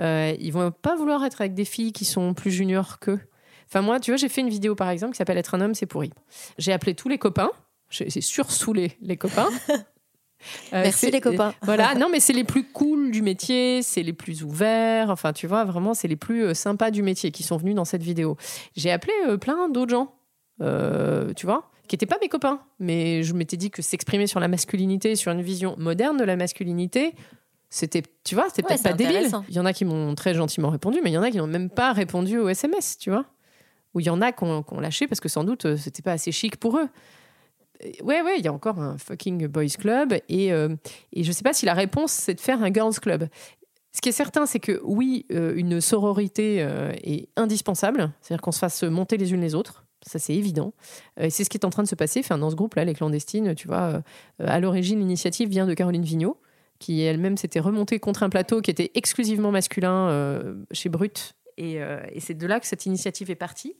[0.00, 3.20] ils vont pas vouloir être avec des filles qui sont plus juniors qu'eux.
[3.68, 5.74] Enfin, moi, tu vois, j'ai fait une vidéo, par exemple, qui s'appelle Être un homme,
[5.74, 6.10] c'est pourri.
[6.56, 7.50] J'ai appelé tous les copains.
[7.90, 9.48] J'ai sursoulé les copains.
[10.72, 11.54] Euh, Merci les copains.
[11.62, 15.10] Voilà, non, mais c'est les plus cool du métier, c'est les plus ouverts.
[15.10, 17.84] Enfin, tu vois, vraiment, c'est les plus euh, sympas du métier qui sont venus dans
[17.84, 18.36] cette vidéo.
[18.76, 20.14] J'ai appelé euh, plein d'autres gens,
[20.62, 22.60] euh, tu vois, qui n'étaient pas mes copains.
[22.78, 26.36] Mais je m'étais dit que s'exprimer sur la masculinité, sur une vision moderne de la
[26.36, 27.14] masculinité,
[27.70, 29.30] c'était, tu vois, c'était Ouais, peut-être pas débile.
[29.48, 31.36] Il y en a qui m'ont très gentiment répondu, mais il y en a qui
[31.36, 33.26] n'ont même pas répondu au SMS, tu vois.
[33.94, 36.02] Ou il y en a qui ont, qui ont lâché parce que sans doute c'était
[36.02, 36.88] pas assez chic pour eux.
[38.02, 40.74] Ouais, ouais, il y a encore un fucking boys club et, euh,
[41.12, 43.28] et je sais pas si la réponse c'est de faire un girls club.
[43.92, 48.52] Ce qui est certain, c'est que oui, euh, une sororité euh, est indispensable, c'est-à-dire qu'on
[48.52, 49.84] se fasse monter les unes les autres.
[50.06, 50.72] Ça, c'est évident.
[51.20, 52.20] Et c'est ce qui est en train de se passer.
[52.20, 54.00] Enfin, dans ce groupe-là, les clandestines, tu vois,
[54.38, 56.40] à l'origine, l'initiative vient de Caroline Vigneault,
[56.78, 61.34] qui elle-même s'était remontée contre un plateau qui était exclusivement masculin chez Brut.
[61.58, 63.74] Et, euh, et c'est de là que cette initiative est partie.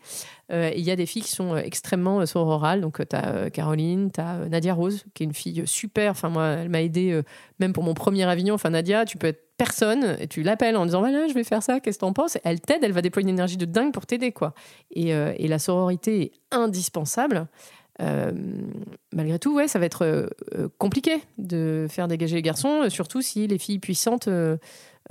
[0.51, 2.81] Euh, Il y a des filles qui sont euh, extrêmement sororales.
[2.81, 6.11] Donc, tu as Caroline, tu as Nadia Rose, qui est une fille super.
[6.11, 7.23] Enfin, moi, elle m'a aidée
[7.61, 8.55] même pour mon premier Avignon.
[8.55, 11.63] Enfin, Nadia, tu peux être personne et tu l'appelles en disant voilà, je vais faire
[11.63, 12.37] ça, qu'est-ce que t'en penses?
[12.45, 14.33] Elle t'aide, elle va déployer une énergie de dingue pour t'aider.
[14.33, 14.55] quoi.
[14.91, 15.13] Et,
[15.49, 17.47] la sororité est indispensable.
[18.01, 20.29] Malgré tout, ouais, ça va être
[20.79, 24.29] compliqué de faire dégager les garçons, surtout si les filles puissantes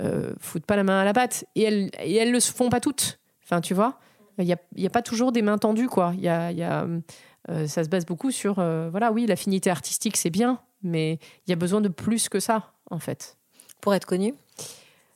[0.02, 1.44] euh, foutent pas la main à la pâte.
[1.54, 3.18] Et elles, et elles le font pas toutes.
[3.44, 3.98] Enfin, tu vois,
[4.38, 6.12] il n'y a, il y a pas toujours des mains tendues, quoi.
[6.16, 6.86] Il y a, y a,
[7.50, 11.50] euh, ça se base beaucoup sur, euh, voilà, oui, l'affinité artistique, c'est bien, mais il
[11.50, 13.36] y a besoin de plus que ça, en fait.
[13.80, 14.34] Pour être connu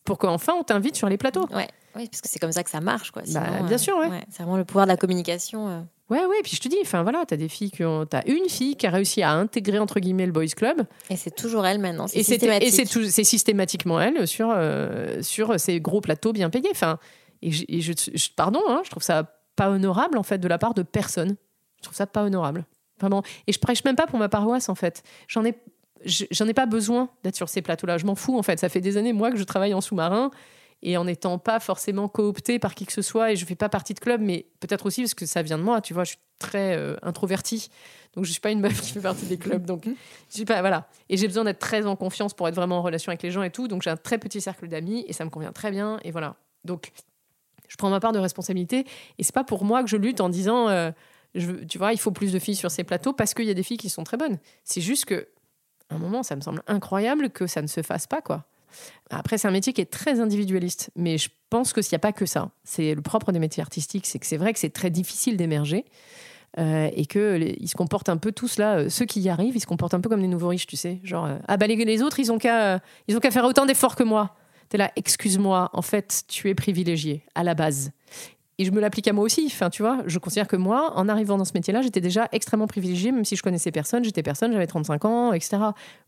[0.04, 1.46] Pour qu'enfin on t'invite sur les plateaux.
[1.50, 3.22] Ouais, ouais, parce que c'est comme ça que ça marche, quoi.
[3.32, 4.24] Bah, bien euh, sûr, ouais.
[4.30, 5.86] C'est vraiment le pouvoir de la communication.
[6.12, 8.04] Ouais, ouais, puis je te dis, enfin voilà, t'as des filles qui ont.
[8.06, 10.82] T'as une fille qui a réussi à intégrer, entre guillemets, le boys club.
[11.10, 12.06] Et c'est toujours elle maintenant.
[12.06, 12.70] Et
[13.10, 16.68] c'est systématiquement elle sur, euh, sur ces gros plateaux bien payés.
[16.70, 16.98] Enfin,
[17.40, 20.48] et je, et je- je- pardon, hein, je trouve ça pas honorable en fait de
[20.48, 21.36] la part de personne.
[21.78, 22.64] Je trouve ça pas honorable,
[23.00, 23.22] vraiment.
[23.46, 25.02] Et je prêche même pas pour ma paroisse en fait.
[25.28, 25.54] J'en ai,
[26.04, 27.98] je- j'en ai pas besoin d'être sur ces plateaux-là.
[27.98, 28.58] Je m'en fous en fait.
[28.60, 30.30] Ça fait des années moi que je travaille en sous-marin
[30.82, 33.68] et en n'étant pas forcément cooptée par qui que ce soit et je fais pas
[33.68, 35.80] partie de club, mais peut-être aussi parce que ça vient de moi.
[35.80, 37.70] Tu vois, je suis très euh, introvertie,
[38.14, 39.64] donc je suis pas une meuf qui fait partie des clubs.
[39.64, 40.88] Donc je suis pas voilà.
[41.08, 43.42] Et j'ai besoin d'être très en confiance pour être vraiment en relation avec les gens
[43.42, 43.68] et tout.
[43.68, 45.98] Donc j'ai un très petit cercle d'amis et ça me convient très bien.
[46.04, 46.36] Et voilà.
[46.64, 46.90] Donc
[47.68, 48.84] je prends ma part de responsabilité
[49.18, 50.90] et c'est pas pour moi que je lutte en disant euh,
[51.68, 53.62] tu vois il faut plus de filles sur ces plateaux parce qu'il y a des
[53.62, 54.38] filles qui sont très bonnes.
[54.64, 55.28] C'est juste que
[55.90, 58.44] à un moment ça me semble incroyable que ça ne se fasse pas quoi.
[59.10, 62.00] Après, c'est un métier qui est très individualiste, mais je pense que s'il n'y a
[62.00, 64.70] pas que ça, c'est le propre des métiers artistiques, c'est que c'est vrai que c'est
[64.70, 65.84] très difficile d'émerger
[66.58, 69.56] euh, et que les- se comportent un peu tous là, euh, ceux qui y arrivent,
[69.56, 71.66] ils se comportent un peu comme des nouveaux riches, tu sais, genre euh, ah bah
[71.66, 74.36] les, les autres ils ont qu'à euh, ils ont qu'à faire autant d'efforts que moi.
[74.68, 77.90] T'es là, excuse-moi, en fait tu es privilégié à la base.
[78.58, 79.44] Et je me l'applique à moi aussi.
[79.46, 82.66] Enfin, tu vois, je considère que moi, en arrivant dans ce métier-là, j'étais déjà extrêmement
[82.66, 85.58] privilégiée, même si je connaissais personne, j'étais personne, j'avais 35 ans, etc.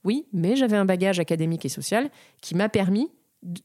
[0.04, 2.10] Oui, mais j'avais un bagage académique et social
[2.42, 3.10] qui m'a permis,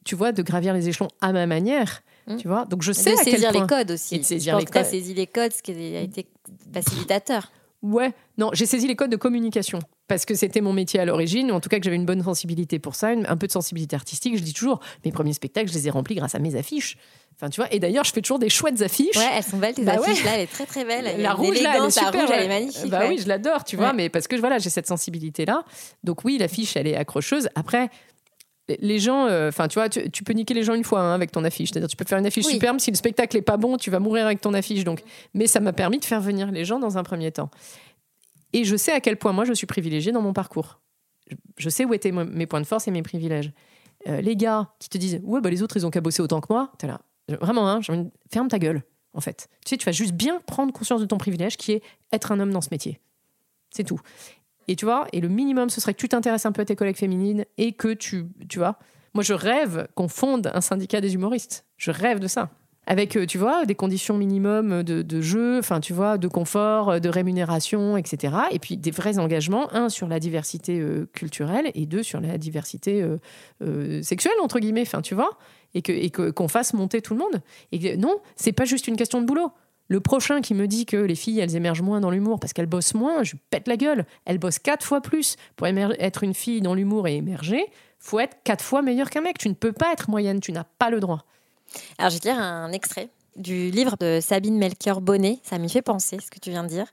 [0.06, 2.02] tu vois, de gravir les échelons à ma manière.
[2.28, 2.38] Mmh.
[2.38, 3.62] Tu vois, donc je sais de à quel saisir point.
[3.62, 4.16] les codes aussi.
[4.16, 4.92] Et de saisir je pense les que t'as codes.
[4.92, 6.28] saisi les codes, ce qui a été
[6.74, 7.52] facilitateur.
[7.82, 11.50] Ouais, non, j'ai saisi les codes de communication parce que c'était mon métier à l'origine,
[11.52, 13.52] ou en tout cas que j'avais une bonne sensibilité pour ça, une- un peu de
[13.54, 14.36] sensibilité artistique.
[14.38, 16.98] Je dis toujours, mes premiers spectacles, je les ai remplis grâce à mes affiches.
[17.38, 19.16] Enfin, tu vois, et d'ailleurs, je fais toujours des chouettes affiches.
[19.16, 20.26] Ouais, elles sont belles tes Bah affiches ouais.
[20.26, 21.22] là, elle est très très belle.
[21.22, 22.22] La rouge, là, elle est élégance, la super.
[22.22, 22.90] rouge, elle est magnifique.
[22.92, 23.08] Bah ouais.
[23.10, 25.64] oui, je l'adore, tu vois, mais parce que voilà, j'ai cette sensibilité-là.
[26.04, 27.48] Donc oui, l'affiche, elle est accrocheuse.
[27.56, 27.90] Après,
[28.82, 31.14] les gens, euh, enfin, tu vois, tu, tu peux niquer les gens une fois hein,
[31.16, 31.70] avec ton affiche.
[31.72, 32.54] C'est-à-dire, tu peux faire une affiche Oui.
[32.54, 32.80] superbe.
[32.80, 34.84] Si le spectacle est pas bon, tu vas mourir avec ton affiche.
[34.84, 35.02] Donc,
[35.34, 37.50] mais ça m'a permis de faire venir les gens dans un premier temps.
[38.54, 40.80] Et je sais à quel point moi je suis privilégiée dans mon parcours.
[41.58, 43.52] Je- sais où étaient mes points de force et mes privilèges.
[44.08, 46.42] Euh, les gars qui te disent ouais bah les autres ils ont qu'à bosser autant
[46.42, 47.02] que moi, t'es là.
[47.28, 48.82] Vraiment, hein, envie de- ferme ta gueule
[49.14, 49.50] en fait.
[49.66, 52.40] Tu sais, tu vas juste bien prendre conscience de ton privilège qui est être un
[52.40, 53.00] homme dans ce métier.
[53.72, 54.00] C'est tout.
[54.68, 56.76] Et tu vois, et le minimum, ce serait que tu t'intéresses un peu à tes
[56.76, 58.78] collègues féminines et que tu, tu vois,
[59.14, 61.66] moi je rêve qu'on fonde un syndicat des humoristes.
[61.78, 62.50] Je rêve de ça.
[62.90, 67.00] Avec, euh, tu vois, des conditions minimum de, jeu, enfin, tu vois, de confort, euh,
[67.00, 68.34] de rémunération, etc.
[68.52, 72.38] Et puis des vrais engagements, un sur la diversité euh, culturelle et deux sur la
[72.40, 73.06] diversité
[74.02, 75.38] sexuelle, entre guillemets, enfin, tu vois,
[75.76, 77.42] et que et que- qu'on fasse monter tout le monde.
[77.72, 79.52] Et non, c'est pas juste une question de boulot.
[79.88, 82.68] Le prochain qui me dit que les filles, elles émergent moins dans l'humour parce qu'elles
[82.68, 84.06] bossent moins, je pète la gueule.
[84.26, 85.36] Elles bossent quatre fois plus.
[85.56, 87.66] Pour être une fille dans l'humour et émerger,
[88.00, 89.38] faut être quatre fois meilleur qu'un mec.
[89.38, 91.26] Tu ne peux pas être moyenne, tu n'as pas le droit.
[91.98, 95.40] Alors, je vais te lire un extrait du livre de Sabine Melchior Bonnet.
[95.44, 96.88] Ça m'y fait penser, ce que tu viens de dire.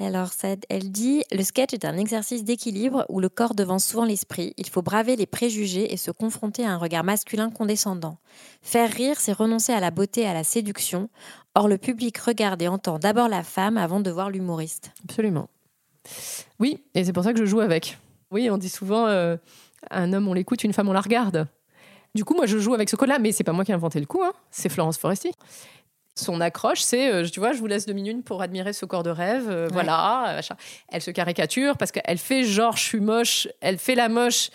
[0.00, 0.30] Alors,
[0.68, 4.54] elle dit Le sketch est un exercice d'équilibre où le corps devance souvent l'esprit.
[4.56, 8.18] Il faut braver les préjugés et se confronter à un regard masculin condescendant.
[8.62, 11.10] Faire rire, c'est renoncer à la beauté à la séduction.
[11.54, 14.92] Or, le public regarde et entend d'abord la femme avant de voir l'humoriste.
[15.04, 15.48] Absolument.
[16.60, 17.98] Oui, et c'est pour ça que je joue avec.
[18.30, 19.36] Oui, on dit souvent euh,
[19.90, 21.48] un homme, on l'écoute, une femme, on la regarde.
[22.18, 24.00] Du coup, moi, je joue avec ce code-là, mais c'est pas moi qui ai inventé
[24.00, 25.30] le coup, hein, c'est Florence Foresti.
[26.16, 29.04] Son accroche, c'est, euh, tu vois, je vous laisse deux minutes pour admirer ce corps
[29.04, 30.30] de rêve, euh, voilà.
[30.30, 30.56] euh, machin.
[30.88, 34.50] Elle se caricature parce qu'elle fait genre, je suis moche, elle fait la moche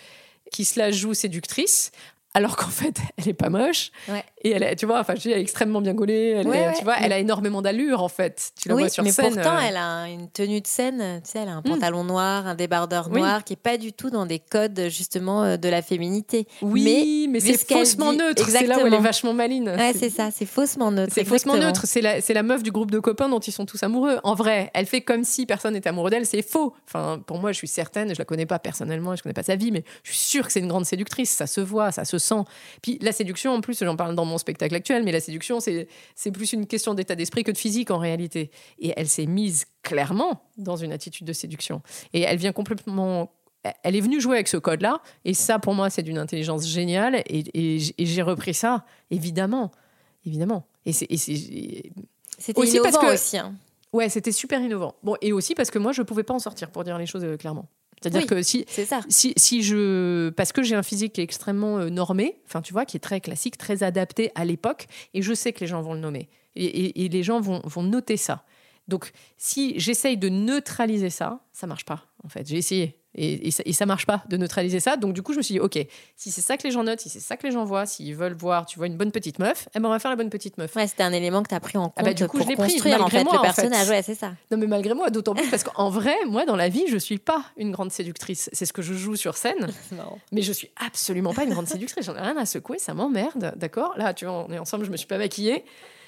[0.52, 1.90] qui se la joue séductrice,
[2.34, 3.92] alors qu'en fait, elle est pas moche.
[4.10, 4.22] Ouais.
[4.44, 6.58] Et elle, est- tu vois, enfin, je dis, elle est extrêmement bien gaulée, elle, Ouais,
[6.58, 6.74] est- ouais.
[6.78, 8.50] tu vois, elle a énormément d'allure, en fait.
[8.60, 9.32] Tu la oui, vois sur mais scène.
[9.34, 12.46] pourtant, euh, elle a une tenue de scène, tu sais, elle a un pantalon noir,
[12.46, 13.20] un débardeur Oui.
[13.20, 16.46] noir, qui est pas du tout dans des codes justement euh, de la féminité.
[16.62, 18.46] Oui, mais, c'est ce faussement dit- neutre.
[18.48, 19.70] C'est là où elle est vachement maline.
[19.70, 21.12] Ouais, c'est ça, c'est faussement neutre.
[21.14, 21.86] C'est faussement neutre.
[21.86, 24.18] C'est la, la meuf du groupe de copains dont ils sont tous amoureux.
[24.24, 26.26] En vrai, elle fait comme si personne n'était amoureux d'elle.
[26.26, 26.74] C'est faux.
[26.86, 29.56] Enfin, pour moi, je suis certaine, je la connais pas personnellement, je connais pas sa
[29.56, 31.30] vie, mais je suis sûre que c'est une grande séductrice.
[31.30, 32.42] Ça se voit, ça se sent.
[32.82, 35.86] Puis la séduction, en plus, j'en parle dans mon spectacle actuel, mais la séduction, c'est,
[36.32, 38.50] plus une question d'état d'esprit que de physique en réalité.
[38.78, 41.82] Et elle s'est mise clairement dans une attitude de séduction.
[42.12, 43.32] Et elle vient complètement
[43.82, 47.22] elle est venue jouer avec ce code-là, et ça, pour moi, c'est d'une intelligence géniale,
[47.26, 49.70] et, et j- et j'ai repris ça, évidemment,
[50.26, 50.66] évidemment.
[50.84, 53.38] Et c'est, C'était aussi innovant parce que- aussi.
[53.38, 53.54] hein.
[53.94, 54.94] ouais, c'était super innovant.
[55.02, 57.24] Bon, et aussi parce que moi, je pouvais pas en sortir pour dire les choses
[57.24, 57.66] euh, clairement.
[58.02, 59.00] C'est-à-dire Oui, que si, ça.
[59.08, 60.28] si, si je.
[60.30, 63.00] Parce que j'ai un physique qui est extrêmement euh, normé, enfin, tu vois, qui est
[63.00, 66.28] très classique, très adapté à l'époque, et je sais que les gens vont le nommer.
[66.56, 68.44] Et, et- et les gens vont, vont noter ça.
[68.86, 72.46] Donc, si j'essaye de neutraliser ça, ça marche pas, en fait.
[72.46, 72.98] J'ai essayé.
[73.14, 74.96] Et, et ça, et ça marche pas de neutraliser ça.
[74.96, 75.78] Donc, du coup, je me suis dit, OK,
[76.16, 78.14] si c'est ça que les gens notent, si c'est ça que les gens voient, s'ils
[78.14, 80.30] veulent voir, tu vois, une bonne petite meuf, eh ben, on va faire la bonne
[80.30, 80.74] petite meuf.
[80.76, 82.46] Ouais, c'était un élément que tu as pris en compte Ah bah, du coup, pour
[82.46, 83.62] je l'ai pris, construire en fait moi, le en fait.
[83.62, 83.88] personnage.
[83.88, 84.32] Ouais, c'est ça.
[84.50, 87.18] Non, mais malgré moi, d'autant plus parce qu'en vrai, moi, dans la vie, je suis
[87.18, 88.50] pas une grande séductrice.
[88.52, 89.68] C'est ce que je joue sur scène.
[90.32, 92.06] Mais je suis absolument pas une grande séductrice.
[92.06, 93.94] J'en ai rien à secouer, ça m'emmerde, d'accord?
[93.96, 95.64] Là, tu vois, on est ensemble, je me suis pas maquillée.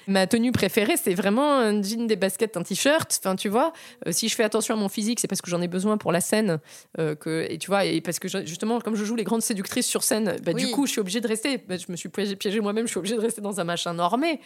[0.07, 3.19] Ma tenue préférée, c'est vraiment un jean, des baskets, un t-shirt.
[3.21, 3.73] Enfin, tu vois,
[4.07, 6.11] euh, si je fais attention à mon physique, c'est parce que j'en ai besoin pour
[6.13, 6.59] la scène.
[6.97, 9.41] euh, que, et tu vois, et parce que je- justement, comme je joue les grandes
[9.41, 11.57] séductrices sur scène, bah, du coup, je suis obligée de rester.
[11.57, 14.39] Bah, je me suis piégée, moi-même, je suis obligée de rester dans un machin normé.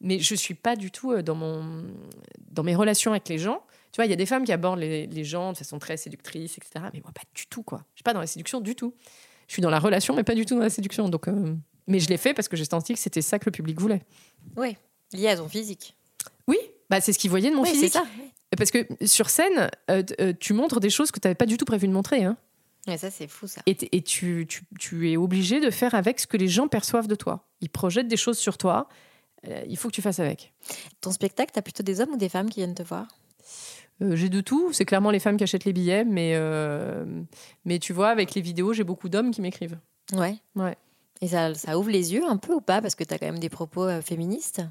[0.00, 1.84] Mais je suis pas du tout euh, dans, mon,
[2.50, 3.62] dans mes relations avec les gens.
[3.92, 5.96] Tu vois, il y a des femmes qui abordent les, les gens de façon très
[5.96, 6.86] séductrice, etc.
[6.92, 7.78] Mais moi, pas du tout, quoi.
[7.94, 8.92] Je suis pas dans la séduction du tout.
[9.46, 11.08] Je suis dans la relation, mais pas du tout dans la séduction.
[11.08, 11.54] Donc, euh,
[11.86, 14.02] Mais je l'ai fait parce que j'ai senti que c'était ça que le public voulait.
[14.56, 14.76] Oui,
[15.12, 15.94] lié à ton physique.
[16.48, 16.58] Oui,
[16.90, 17.92] bah, c'est ce qu'ils voyaient de mon Oui, c'est physique.
[17.92, 18.04] ça.
[18.56, 21.56] Parce que sur scène, euh, euh, tu montres des choses que tu n'avais pas du
[21.56, 22.24] tout prévu de montrer.
[22.24, 22.36] Hein.
[22.86, 23.62] Ouais, ça, c'est fou, ça.
[23.66, 27.08] Et, et tu, tu- tu es obligé de faire avec ce que les gens perçoivent
[27.08, 27.48] de toi.
[27.60, 28.88] Ils projettent des choses sur toi.
[29.48, 30.52] euh, il faut que tu fasses avec.
[31.00, 33.08] Ton spectacle, t'as plutôt des hommes ou des femmes qui viennent te voir?
[34.02, 34.72] Euh, j'ai de tout.
[34.72, 37.04] C'est clairement les femmes qui achètent les billets, mais, euh,
[37.64, 39.78] mais tu vois, avec les vidéos, j'ai beaucoup d'hommes qui m'écrivent.
[40.12, 40.36] Ouais.
[40.54, 40.76] Ouais.
[41.22, 42.82] Et ça, ça ouvre les yeux un peu ou pas?
[42.82, 44.62] Parce que t'as quand même des propos euh, féministes.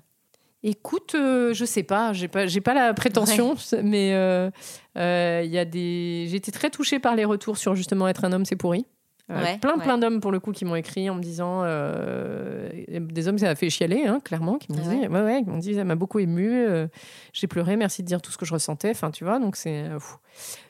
[0.64, 4.50] Écoute, euh, je sais pas, j'ai pas, j'ai pas la prétention, mais euh,
[4.98, 8.24] euh, il y a des, j'ai été très touchée par les retours sur justement être
[8.24, 8.86] un homme, c'est pourri.
[9.32, 9.84] Euh, Ouais, plein, ouais.
[9.84, 13.50] plein d'hommes pour le coup qui m'ont écrit en me disant, euh, des hommes ça
[13.50, 15.96] a fait chialer, hein, clairement, qui m'ont Ah dit, ouais ouais, m'ont dit, ça m'a
[15.96, 16.88] beaucoup ému, euh,
[17.32, 19.84] j'ai pleuré, merci de dire tout ce que je ressentais, enfin tu vois, donc c'est,
[19.84, 19.98] euh,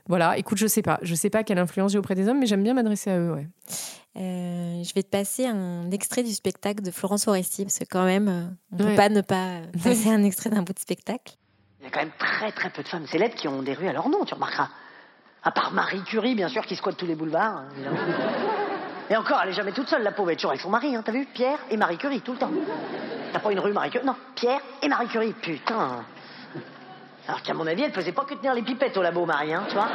[0.07, 0.37] voilà.
[0.37, 2.61] Écoute, je sais pas, je sais pas quelle influence j'ai auprès des hommes, mais j'aime
[2.63, 3.47] bien m'adresser à eux, ouais.
[4.15, 8.05] Euh, je vais te passer un extrait du spectacle de Florence Foresti, parce que quand
[8.05, 8.95] même, euh, on peut Ouais.
[8.95, 11.33] pas ne pas euh, passer un extrait d'un bout de spectacle.
[11.79, 13.87] Il y a quand même très très peu de femmes célèbres qui ont des rues
[13.87, 14.69] à leur nom, tu remarqueras.
[15.43, 17.57] À part Marie Curie, bien sûr, qui squatte tous les boulevards.
[17.57, 17.97] hein, évidemment.
[19.09, 20.95] Et encore, elle est jamais toute seule, la pauvre, elle est toujours avec son mari,
[20.95, 22.51] hein, t'as vu Pierre et Marie Curie, tout le temps.
[23.33, 24.05] T'as pas une rue Marie Curie?
[24.05, 26.05] Non, Pierre et Marie Curie, putain.
[27.27, 29.63] Alors qu'à mon avis, elle faisait pas que tenir les pipettes au labo, Marie, hein,
[29.67, 29.87] tu vois.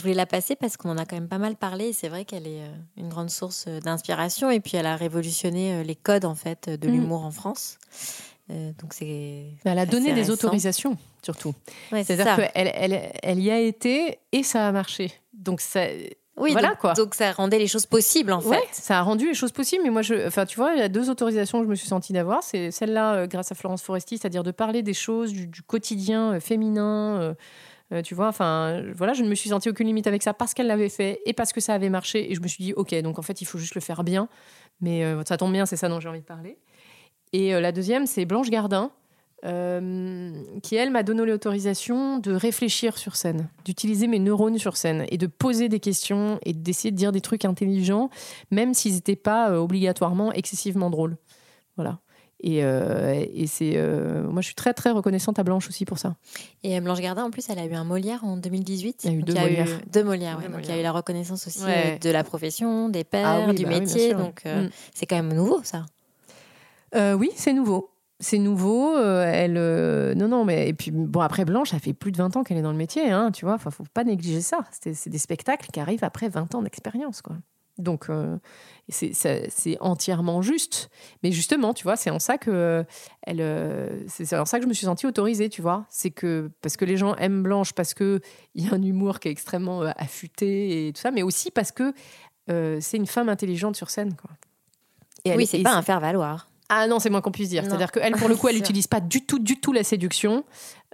[0.00, 1.88] Je voulais la passer parce qu'on en a quand même pas mal parlé.
[1.88, 4.96] et C'est vrai qu'elle est euh, une grande source euh, d'inspiration et puis elle a
[4.96, 6.94] révolutionné euh, les codes en fait de Mhm.
[6.94, 7.76] l'humour en France.
[8.50, 9.44] Euh, donc c'est.
[9.64, 11.52] Elle a donné des autorisations, surtout.
[11.92, 15.12] Ouais, C'est-à-dire qu'elle elle, elle y a été et ça a marché.
[15.34, 15.82] Donc ça,
[16.36, 16.94] Oui, voilà donc, quoi.
[16.94, 18.48] donc ça rendait les choses possibles en fait.
[18.48, 19.82] Ouais, ça a rendu les choses possibles.
[19.84, 21.86] Mais moi, je, enfin, tu vois, il y a deux autorisations que je me suis
[21.88, 22.42] sentie d'avoir.
[22.42, 26.32] C'est celle-là, euh, grâce à Florence Foresti, c'est-à-dire de parler des choses, du, du quotidien
[26.32, 27.34] euh, féminin.
[27.92, 30.54] Euh, tu vois, enfin, voilà, je ne me suis sentie aucune limite avec ça parce
[30.54, 32.30] qu'elle l'avait fait et parce que ça avait marché.
[32.30, 34.28] Et je me suis dit, ok, donc en fait, il faut juste le faire bien.
[34.80, 36.56] Mais euh, ça tombe bien, c'est ça dont j'ai envie de parler.
[37.32, 38.90] Et euh, la deuxième, c'est Blanche Gardin,
[39.42, 45.16] qui, elle, m'a donné l'autorisation de réfléchir sur scène, d'utiliser mes neurones sur scène et
[45.16, 48.10] de poser des questions et d'essayer de dire des trucs intelligents,
[48.50, 51.16] même s'ils n'étaient pas obligatoirement excessivement drôles.
[51.76, 52.00] Voilà.
[52.42, 55.98] Et, euh, et c'est, euh, moi, je suis très, très reconnaissante à Blanche aussi pour
[55.98, 56.14] ça.
[56.62, 59.02] Et euh, Blanche Gardin, en plus, elle a eu un Molière en 2018.
[59.04, 59.80] Il y a eu deux eu Molières.
[59.92, 60.48] deux Molières, ouais.
[60.48, 61.98] Donc, il y a eu la reconnaissance aussi Ouais.
[62.00, 64.14] de la profession, des pairs, Ah oui, du bah métier.
[64.14, 64.70] donc, euh, Mm.
[64.94, 65.84] c'est quand même nouveau, ça.
[66.94, 67.90] Oui, c'est nouveau.
[68.18, 68.98] C'est nouveau.
[68.98, 69.54] elle,
[70.16, 72.58] non, non, mais et puis bon après Blanche, ça fait plus de 20 ans qu'elle
[72.58, 73.54] est dans le métier, hein, tu vois.
[73.54, 74.58] Enfin, faut pas négliger ça.
[74.82, 77.36] C'est c'est des spectacles qui arrivent après 20 ans d'expérience, quoi.
[77.80, 78.36] Donc euh,
[78.88, 80.90] c'est entièrement juste.
[81.22, 82.84] Mais justement, tu vois, c'est en ça que euh,
[83.22, 85.86] elle, euh, c'est en ça que je me suis sentie autorisée, tu vois.
[85.88, 88.20] C'est que parce que les gens aiment Blanche, parce que
[88.54, 91.50] il y a un humour qui est extrêmement euh, affûté et tout ça, mais aussi
[91.50, 91.92] parce que
[92.50, 94.30] euh, c'est une femme intelligente sur scène, quoi.
[95.24, 96.48] Et oui, c'est pas un faire-valoir.
[96.70, 97.62] ah non, c'est moins qu'on puisse dire.
[97.64, 100.44] C'est-à-dire qu'elle, pour le coup, elle n'utilise pas du tout, du tout la séduction.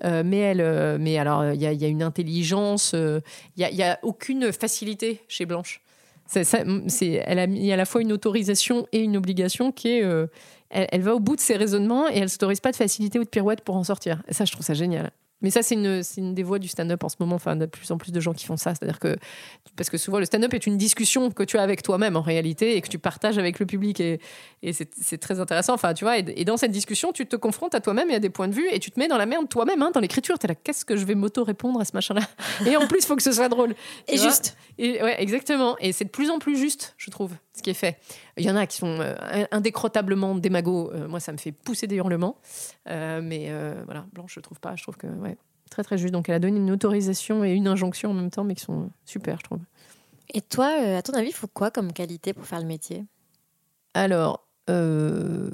[0.04, 2.92] Euh, mais elle, euh, mais alors, il y, a- il y a une intelligence.
[2.94, 3.20] euh,
[3.56, 5.80] Il y a, il y a aucune facilité chez Blanche.
[6.26, 10.02] Ça- c'est- elle a mis à la fois une autorisation et une obligation qui est.
[10.04, 10.26] euh,
[10.70, 13.28] elle, va au bout de ses raisonnements et elle s'autorise pas de facilité ou de
[13.28, 14.22] pirouette pour en sortir.
[14.28, 15.10] Et ça, je trouve ça génial.
[15.42, 17.36] Mais ça, c'est une, une des voies du stand-up en ce moment.
[17.36, 18.74] Enfin, de plus en plus de gens qui font ça.
[18.74, 19.16] C'est-à-dire que,
[19.76, 22.76] parce que souvent, le stand-up est une discussion que tu as avec toi-même en réalité
[22.76, 24.00] et que tu partages avec le public.
[24.00, 24.18] Et,
[24.62, 25.74] et c'est très intéressant.
[25.74, 28.18] Enfin, tu vois, et, et dans cette discussion, tu te confrontes à toi-même et à
[28.18, 30.38] des points de vue et tu te mets dans la merde toi-même, hein, dans l'écriture.
[30.38, 32.22] Tu es là, qu'est-ce que je vais m'auto-répondre à ce machin-là?
[32.66, 33.74] Et en plus, il faut que ce soit drôle.
[34.08, 34.56] Et juste.
[34.78, 35.76] Et, ouais, exactement.
[35.80, 37.98] Et c'est de plus en plus juste, je trouve, ce qui est fait.
[38.38, 39.14] Il y en a qui sont euh,
[39.50, 40.90] indécrotablement démagos.
[40.92, 42.36] Euh, moi, ça me fait pousser des hurlements.
[42.88, 43.50] Euh, mais
[43.84, 44.76] voilà, Blanche, je trouve pas.
[44.76, 45.38] Je trouve que, ouais,
[45.70, 46.12] très très juste.
[46.12, 48.90] Donc, elle a donné une autorisation et une injonction en même temps, mais qui sont
[49.04, 49.60] super, je trouve.
[50.34, 53.04] Et toi, à ton avis, il faut quoi comme qualité pour faire le métier?
[53.94, 55.50] Alors, euh,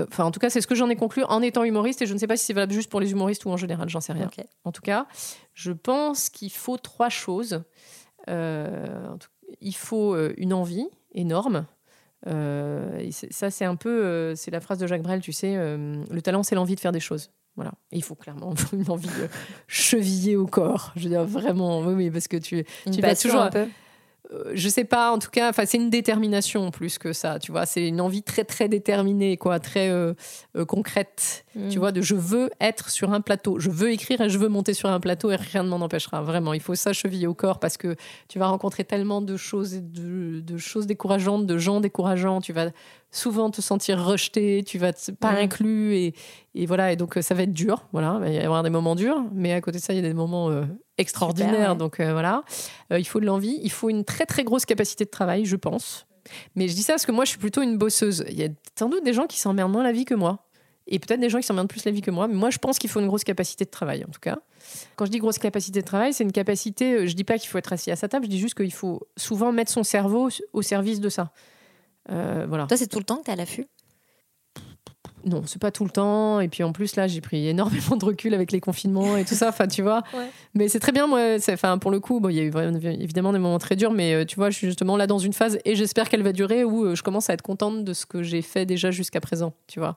[0.00, 2.14] enfin, en tout cas, c'est ce que j'en ai conclu en étant humoriste, et je
[2.14, 4.14] ne sais pas si c'est valable juste pour les humoristes ou en général, j'en sais
[4.14, 4.30] rien.
[4.64, 5.06] En tout cas,
[5.52, 7.62] je pense qu'il faut trois choses.
[8.28, 9.16] Euh,
[9.60, 11.66] il faut une envie énorme.
[12.26, 16.02] Euh, ça, c'est un peu, euh, c'est la phrase de Jacques Brel, tu sais, euh,
[16.10, 17.30] le talent, c'est l'envie de faire des choses.
[17.56, 17.72] Voilà.
[17.92, 19.08] Et il faut clairement une envie
[19.66, 20.92] chevillée au corps.
[20.96, 23.66] Je veux dire, vraiment, oui, oui, parce que tu, Une tu vas toujours un peu
[24.32, 27.50] euh, je sais pas, en tout cas, enfin, c'est une détermination plus que ça, tu
[27.50, 27.66] vois.
[27.66, 30.14] C'est une envie très, très déterminée, quoi, très euh,
[30.56, 34.28] euh, concrète, Tu vois, de je veux être sur un plateau, je veux écrire et
[34.28, 36.52] je veux monter sur un plateau et rien ne m'en empêchera, vraiment.
[36.54, 37.96] Il faut ça cheviller au corps parce que
[38.28, 42.70] tu vas rencontrer tellement de choses, de, de choses décourageantes, de gens décourageants, tu vas
[43.10, 45.36] souvent te sentir rejeté, tu vas te, pas Mm.
[45.38, 46.14] inclus et,
[46.54, 48.70] et voilà, et donc euh, ça va être dur, voilà, il va y avoir des
[48.70, 50.62] moments durs, mais à côté de ça, il y a des moments euh,
[50.98, 51.76] extraordinaires, Super, ouais.
[51.78, 52.44] donc euh, voilà.
[52.92, 55.56] Euh, il faut de l'envie, il faut une très très grosse capacité de travail, je
[55.56, 56.06] pense.
[56.54, 58.24] Mais je dis ça parce que moi, je suis plutôt une bosseuse.
[58.28, 60.46] Il y a sans doute des gens qui s'emmerdent moins la vie que moi.
[60.90, 62.26] Et peut-être des gens qui s'emmerdent plus la vie que moi.
[62.28, 64.38] Mais moi, je pense qu'il faut une grosse capacité de travail, en tout cas.
[64.96, 66.92] Quand je dis grosse capacité de travail, c'est une capacité.
[66.94, 68.72] euh, Je dis pas qu'il faut être assis à sa table, je dis juste qu'il
[68.72, 71.32] faut souvent mettre son cerveau au service de ça.
[72.10, 72.66] Euh, voilà.
[72.66, 73.66] Toi, c'est tout le temps que tu es à l'affût?
[75.26, 76.40] Non, c'est pas tout le temps.
[76.40, 79.34] Et puis en plus, là, j'ai pris énormément de recul avec les confinements et tout
[79.34, 79.50] ça.
[79.50, 80.02] Enfin, tu vois.
[80.14, 80.28] Ouais.
[80.54, 81.36] Mais c'est très bien, moi.
[81.50, 82.52] Enfin, pour le coup, bon, il y a eu
[83.00, 85.32] évidemment des moments très durs, mais euh, tu vois, je suis justement là dans une
[85.34, 88.06] phase et j'espère qu'elle va durer où euh, je commence à être contente de ce
[88.06, 89.96] que j'ai fait déjà jusqu'à présent, tu vois.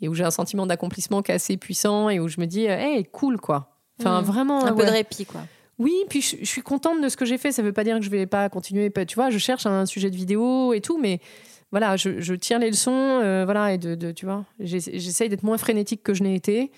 [0.00, 2.68] Et où j'ai un sentiment d'accomplissement qui est assez puissant et où je me dis,
[2.68, 3.74] euh, hey, cool, quoi.
[4.00, 4.24] Enfin, Mm.
[4.24, 4.64] vraiment.
[4.64, 5.40] Un peu de répit, quoi.
[5.78, 7.52] Oui, puis je, je suis contente de ce que j'ai fait.
[7.52, 8.90] Ça veut pas dire que je vais pas continuer.
[8.90, 11.20] pas- Tu vois, je cherche un sujet de vidéo et tout, mais
[11.70, 15.28] voilà, je, je tire les leçons, euh, voilà, et de, de- tu vois, j'essa- j'essaye
[15.28, 16.70] d'être moins frénétique que je n'ai été,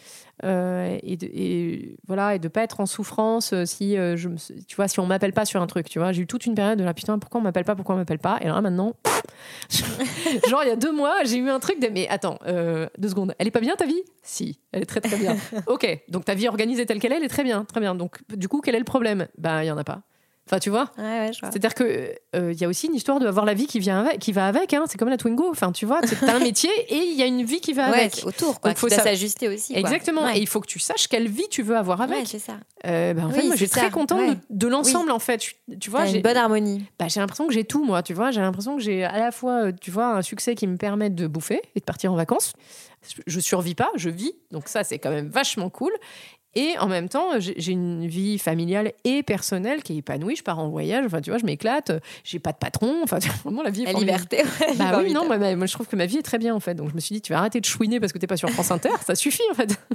[0.45, 4.65] euh, et, de, et voilà, et de pas être en souffrance euh, si je, me-
[4.67, 6.55] tu vois, si on m'appelle pas sur un truc, tu vois, j'ai eu toute une
[6.55, 8.95] période de là, putain, pourquoi on m'appelle pas, pourquoi on m'appelle pas, et là maintenant,
[10.49, 13.09] genre il y a deux mois, j'ai eu un truc de, mais attends, euh, deux
[13.09, 14.03] secondes, elle est pas bien ta vie?
[14.23, 15.37] Si, elle est très très bien.
[15.67, 17.95] ok, donc ta vie organisée telle qu'elle est, elle est très bien, très bien.
[17.95, 19.29] Donc du coup, quel est le problème?
[19.39, 20.03] Bah, il y en a pas.
[20.51, 21.51] Enfin, tu vois Ouais, ouais, je vois.
[21.51, 24.19] C'est-à-dire que euh, il y a aussi une histoire d'avoir la vie qui vient avec,
[24.19, 24.75] qui va avec.
[24.75, 24.85] Hein.
[24.89, 25.49] C'est comme la Twingo.
[25.49, 27.89] Enfin, tu vois, c'est- t'as un métier et il y a une vie qui va
[27.91, 28.23] Ouais, avec.
[28.25, 28.71] autour, quoi.
[28.71, 29.73] Donc, faut s'ajuster aussi.
[29.75, 29.81] quoi.
[29.81, 30.29] Exactement.
[30.29, 32.27] Et il faut que tu saches quelle vie tu veux avoir avec.
[32.27, 32.55] C'est ça.
[32.87, 35.39] Euh, bah, en Oui, fait, moi, j'ai très contente de, de l'ensemble, en fait.
[35.39, 36.85] Tu, tu vois, j'ai une bonne harmonie.
[36.99, 38.03] bah, j'ai l'impression que j'ai tout, moi.
[38.03, 40.67] Tu vois, j'ai l'impression que j'ai à la fois, euh, tu vois, un succès qui
[40.67, 42.55] me permet de bouffer et de partir en vacances.
[43.27, 44.35] Je survis pas, je vis.
[44.51, 45.93] Donc ça, c'est quand même vachement cool.
[46.57, 50.35] Et en même temps, j'ai une vie familiale et personnelle qui est épanouie.
[50.35, 51.93] Je pars en voyage, enfin, tu vois, je m'éclate.
[52.25, 53.01] J'ai pas de patron.
[53.05, 54.23] Enfin, vraiment, la vie est La formidable.
[54.31, 56.61] liberté, ouais, Bah oui, non, moi, je trouve que ma vie est très bien, en
[56.61, 56.75] fait.
[56.75, 58.51] Donc, je me suis dit, tu vas arrêter de chouiner parce que t'es pas sur
[58.51, 58.91] France Inter.
[59.05, 59.79] ça suffit, en fait.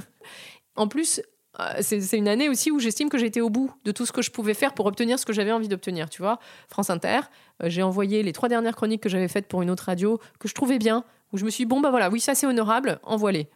[0.78, 1.22] En plus,
[1.58, 4.20] euh, c'est une année aussi où j'estime que été au bout de tout ce que
[4.20, 6.10] je pouvais faire pour obtenir ce que j'avais envie d'obtenir.
[6.10, 6.38] Tu vois,
[6.68, 7.20] France Inter,
[7.62, 10.48] euh, j'ai envoyé les trois dernières chroniques que j'avais faites pour une autre radio que
[10.48, 12.98] je trouvais bien, où je me suis dit, bon, bah voilà, oui, ça c'est honorable,
[13.04, 13.48] envoie-les.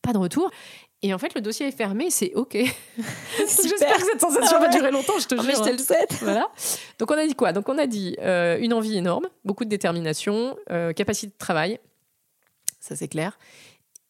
[0.00, 0.50] Pas de retour.
[1.06, 2.54] Et en fait, le dossier est fermé, c'est OK.
[3.38, 5.46] J'espère que cette sensation va durer longtemps, je te Ah, jure.
[5.46, 5.72] mais je hein.
[5.72, 6.12] le souhaite.
[6.22, 6.48] Voilà.
[6.98, 7.52] Donc on a dit quoi?
[7.52, 11.78] Donc on a dit euh, une envie énorme, beaucoup de détermination, euh, capacité de travail,
[12.80, 13.38] ça c'est clair.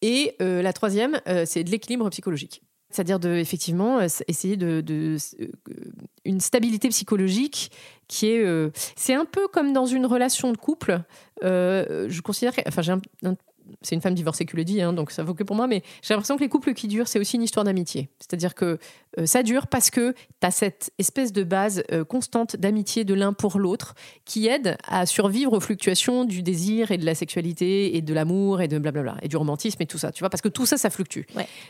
[0.01, 2.61] Et euh, la troisième, c'est de l'équilibre psychologique.
[2.91, 5.17] C'est-à-dire de effectivement essayer de, de-
[6.23, 7.71] une stabilité psychologique
[8.07, 8.45] qui est
[8.95, 11.01] c'est un peu comme dans une relation de couple.
[11.41, 13.35] Je considère enfin j'ai un- un-
[13.81, 15.83] c'est une femme divorcée qui le dit, hein, donc ça vaut que pour moi, mais
[16.01, 18.09] j'ai l'impression que les couples qui durent, c'est aussi une histoire d'amitié.
[18.19, 18.77] C'est-à-dire que
[19.19, 23.13] euh, ça dure parce que tu as cette espèce de base euh, constante d'amitié de
[23.13, 23.95] l'un pour l'autre
[24.25, 28.61] qui aide à survivre aux fluctuations du désir et de la sexualité et de l'amour
[28.61, 30.77] et de blablabla, et du romantisme et tout ça, tu vois, parce que tout ça,
[30.77, 31.21] ça fluctue.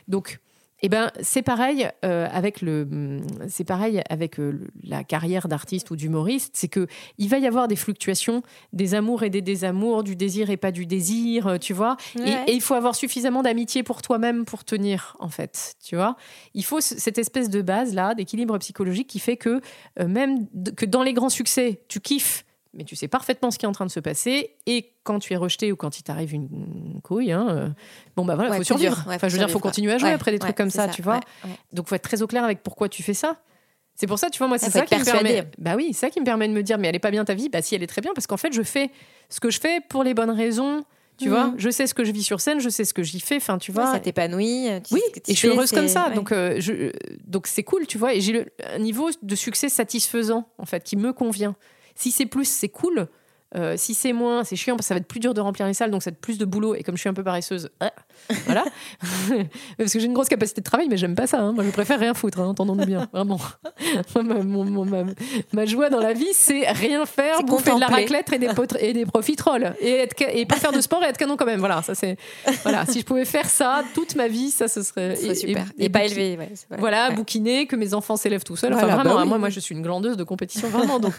[0.07, 0.39] Donc,
[0.86, 5.89] eh ben, c'est pareil euh, avec le, hum, c'est pareil avec euh, la carrière d'artiste
[5.91, 10.03] ou d'humoriste, c'est que il va y avoir des fluctuations, des amours et des désamours,
[10.03, 11.97] du désir et pas du désir, euh, tu vois.
[12.15, 12.43] Et- Ouais.
[12.47, 16.15] Et, il faut avoir suffisamment d'amitié pour toi-même pour tenir, en fait, tu vois.
[16.53, 19.61] Il faut ce- cette espèce de base là, d'équilibre psychologique qui fait que
[19.99, 22.45] euh, même que dans les grands succès, tu kiffes.
[22.76, 24.55] Mais tu sais parfaitement ce qui est en train de se passer.
[24.65, 27.69] Et quand tu es rejeté ou quand il t'arrive une, couille, hein, euh,
[28.15, 29.03] bon, bah voilà, il Ouais, faut survivre.
[29.07, 29.71] Ouais, enfin, je veux faut dire, faut survivre, quoi.
[29.71, 31.21] continuer à jouer Ouais, après des trucs comme ça, ça, tu vois.
[31.71, 33.38] Donc, faut être très au clair avec pourquoi tu fais ça.
[33.95, 35.49] C'est pour ça, tu vois, moi, c'est faut ça qui me permet.
[35.57, 37.23] Bah oui, c'est ça qui me permet de me dire, mais elle est pas bien
[37.23, 37.47] ta vie.
[37.47, 38.91] Bah si, elle est très bien parce qu'en fait, je fais
[39.30, 40.84] ce que je fais pour les bonnes raisons.
[41.17, 43.21] Tu vois, je sais ce que je vis sur scène, je sais ce que j'y
[43.21, 43.38] fais.
[43.38, 43.89] Enfin, tu vois.
[43.93, 44.67] ça t'épanouit.
[44.91, 46.09] Oui, et je suis fais, heureuse comme ça.
[46.09, 46.91] Donc, euh, je,
[47.26, 48.13] donc c'est cool, tu vois.
[48.13, 51.55] Et j'ai un niveau de succès satisfaisant, en fait, qui me convient.
[51.95, 53.07] Si c'est plus, c'est cool.
[53.55, 55.65] Euh, si c'est moins, c'est chiant parce que ça va être plus dur de remplir
[55.65, 56.75] les salles, donc ça va être plus de boulot.
[56.75, 57.93] Et comme je suis un peu paresseuse, ah,
[58.47, 58.65] voilà.
[59.77, 61.39] parce que j'ai une grosse capacité de travail, mais j'aime pas ça.
[61.39, 61.53] hein.
[61.53, 63.39] Moi, je préfère rien foutre, hein, entendons-nous bien, vraiment.
[64.15, 65.03] Moi, ma, mon- mon- ma-
[65.53, 68.03] ma joie dans la vie, c'est rien faire, bouffer de la contempler.
[68.03, 68.49] raclette et des,
[68.89, 69.73] et des profiteroles.
[69.79, 71.59] Et, être, et pas faire de sport et être canon quand même.
[71.59, 72.17] Voilà, ça c'est.
[72.63, 75.15] Voilà, si je pouvais faire ça toute ma vie, ça ce serait.
[75.15, 75.65] Serait super.
[75.77, 76.51] Et pas élevé, ouais.
[76.77, 77.15] Voilà, Ouais.
[77.15, 78.73] bouquiner, que mes enfants s'élèvent tout seuls.
[78.73, 80.99] Enfin, Voilà, vraiment, bah hein, oui, moi, moi, je suis une glandeuse de compétition, vraiment.
[80.99, 81.13] Donc,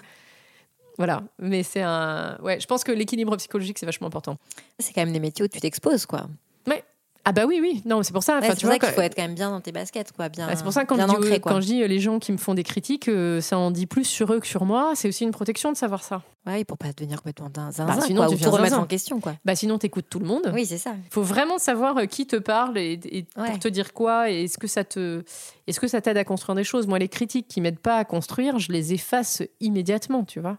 [0.98, 1.22] voilà.
[1.38, 2.38] Mais c'est un.
[2.42, 4.36] Ouais, je pense que l'équilibre psychologique, c'est vachement important.
[4.78, 6.26] C'est quand même des métiers où tu t'exposes, quoi.
[6.66, 6.82] Ouais.
[7.28, 7.82] Ah bah oui, oui.
[7.84, 8.38] Non, c'est pour ça.
[8.38, 10.28] Ouais, c'est pour ça qu'il faut être quand même bien dans tes baskets, quoi.
[10.28, 11.50] Bien, Ah, c'est pour ça que quand, je dis, ancré, quoi.
[11.50, 13.86] quand je dis euh, les gens qui me font des critiques, euh, ça en dit
[13.86, 14.92] plus sur eux que sur moi.
[14.94, 16.22] C'est aussi une protection de savoir ça.
[16.46, 18.86] Ouais, pour pas devenir complètement din- zinzin, Bah, sinon, quoi, tu ou tout remettre en
[18.86, 19.34] question, quoi.
[19.44, 20.52] Bah sinon, t'écoutes tout le monde.
[20.54, 20.92] Oui, c'est ça.
[21.04, 23.50] Il faut vraiment savoir euh, qui te parle et, et Ouais.
[23.50, 25.24] pour te dire quoi et est-ce que ça te
[25.66, 26.86] est-ce que ça t'aide à construire des choses?
[26.86, 30.58] Moi, les critiques qui m'aident pas à construire, je les efface immédiatement, tu vois.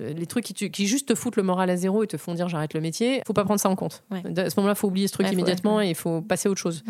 [0.00, 2.16] Euh, Les trucs qui, tu- qui juste te foutent le moral à zéro et te
[2.16, 4.02] font dire j'arrête le métier, faut pas prendre ça en compte.
[4.10, 4.22] Ouais.
[4.38, 5.86] À ce moment-là, faut oublier ce truc Ouais, immédiatement ouais.
[5.88, 6.82] et il faut passer à autre chose.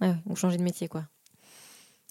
[0.00, 1.04] Ouais, ou changer de métier, quoi.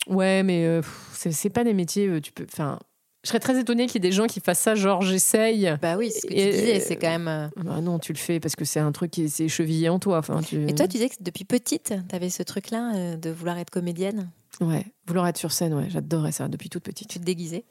[0.08, 0.82] Ouais, mais euh,
[1.14, 2.08] c'est pas des métiers.
[2.08, 2.46] euh, tu peux.
[2.52, 2.80] Enfin,
[3.24, 5.76] je serais très étonnée qu'il y ait des gens qui fassent ça, genre j'essaye.
[5.82, 7.28] Bah oui, c'est ce que tu disais, c'est quand même.
[7.28, 9.98] euh, Bah non, tu le fais parce que c'est un truc qui est chevillé en
[9.98, 10.20] toi.
[10.20, 10.64] Enfin, tu...
[10.68, 13.72] Et toi, tu disais que depuis petite, tu avais ce truc-là euh, de vouloir être
[13.72, 14.30] comédienne?
[14.62, 17.10] Ouais, vouloir être sur scène, ouais, j'adorais ça depuis toute petite.
[17.10, 17.66] Tu te déguisais?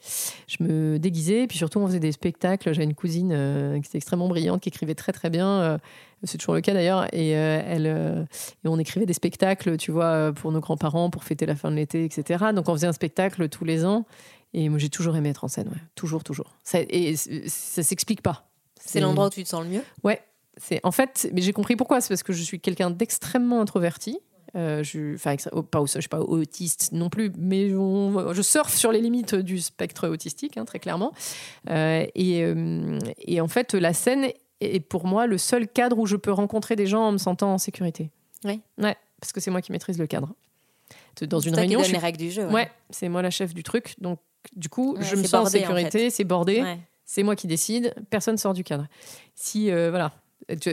[0.47, 2.75] Je me déguisais, et puis surtout on faisait des spectacles.
[2.75, 5.49] J'avais une cousine euh, qui était extrêmement brillante, qui écrivait très très bien.
[5.49, 5.79] euh,
[6.25, 7.07] c'est toujours le cas d'ailleurs.
[7.15, 8.27] Et, euh, elle,
[8.65, 11.77] et on écrivait des spectacles, tu vois, pour nos grands-parents, pour fêter la fin de
[11.77, 12.47] l'été, etc.
[12.55, 14.05] Donc on faisait un spectacle tous les ans.
[14.53, 15.83] Et moi j'ai toujours aimé être en scène, ouais.
[15.95, 16.55] toujours, toujours.
[16.63, 18.49] Ça, et ça s'explique pas.
[18.79, 19.83] C'est l'endroit où tu te sens le mieux?
[20.03, 20.21] Ouais,
[20.59, 22.01] c'est en fait, mais j'ai compris pourquoi.
[22.01, 24.19] C'est parce que je suis quelqu'un d'extrêmement introverti.
[24.57, 25.35] Euh, je, enfin,
[25.71, 29.59] pas, je suis pas autiste non plus, mais on- je surfe sur les limites du
[29.61, 31.13] spectre autistique, hein, très clairement.
[31.71, 34.29] Euh, et, euh, et en fait, la scène
[34.61, 37.53] est pour moi le seul cadre où je peux rencontrer des gens en me sentant
[37.55, 38.11] en sécurité.
[38.45, 38.61] Ouais.
[38.79, 40.33] Ouais, parce que c'est moi qui maîtrise le cadre.
[41.23, 42.53] Dans une réunion, je suis- les règles du jeu, ouais.
[42.53, 43.95] Ouais, c'est moi la chef du truc.
[44.01, 44.19] Donc,
[44.55, 46.11] du coup, Ouais, je me sens en bordé, en sécurité, fait.
[46.11, 46.63] c'est bordé.
[46.63, 46.79] Ouais.
[47.05, 48.87] C'est moi qui décide, personne sort du cadre.
[49.35, 50.13] Si, euh, voilà,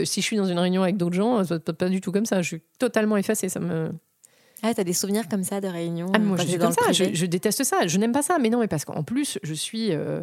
[0.04, 2.42] si je suis dans une réunion avec d'autres gens, ça pas du tout comme ça.
[2.42, 3.50] Je suis totalement effacée.
[3.50, 3.92] Ça me.
[4.64, 6.92] Ah, t'as des souvenirs comme ça de réunions Ah, moi, je suis comme ça.
[6.92, 7.88] Je, déteste ça.
[7.88, 8.38] Je n'aime pas ça.
[8.40, 9.92] Mais non, mais parce qu'en plus, je suis.
[9.92, 10.22] euh,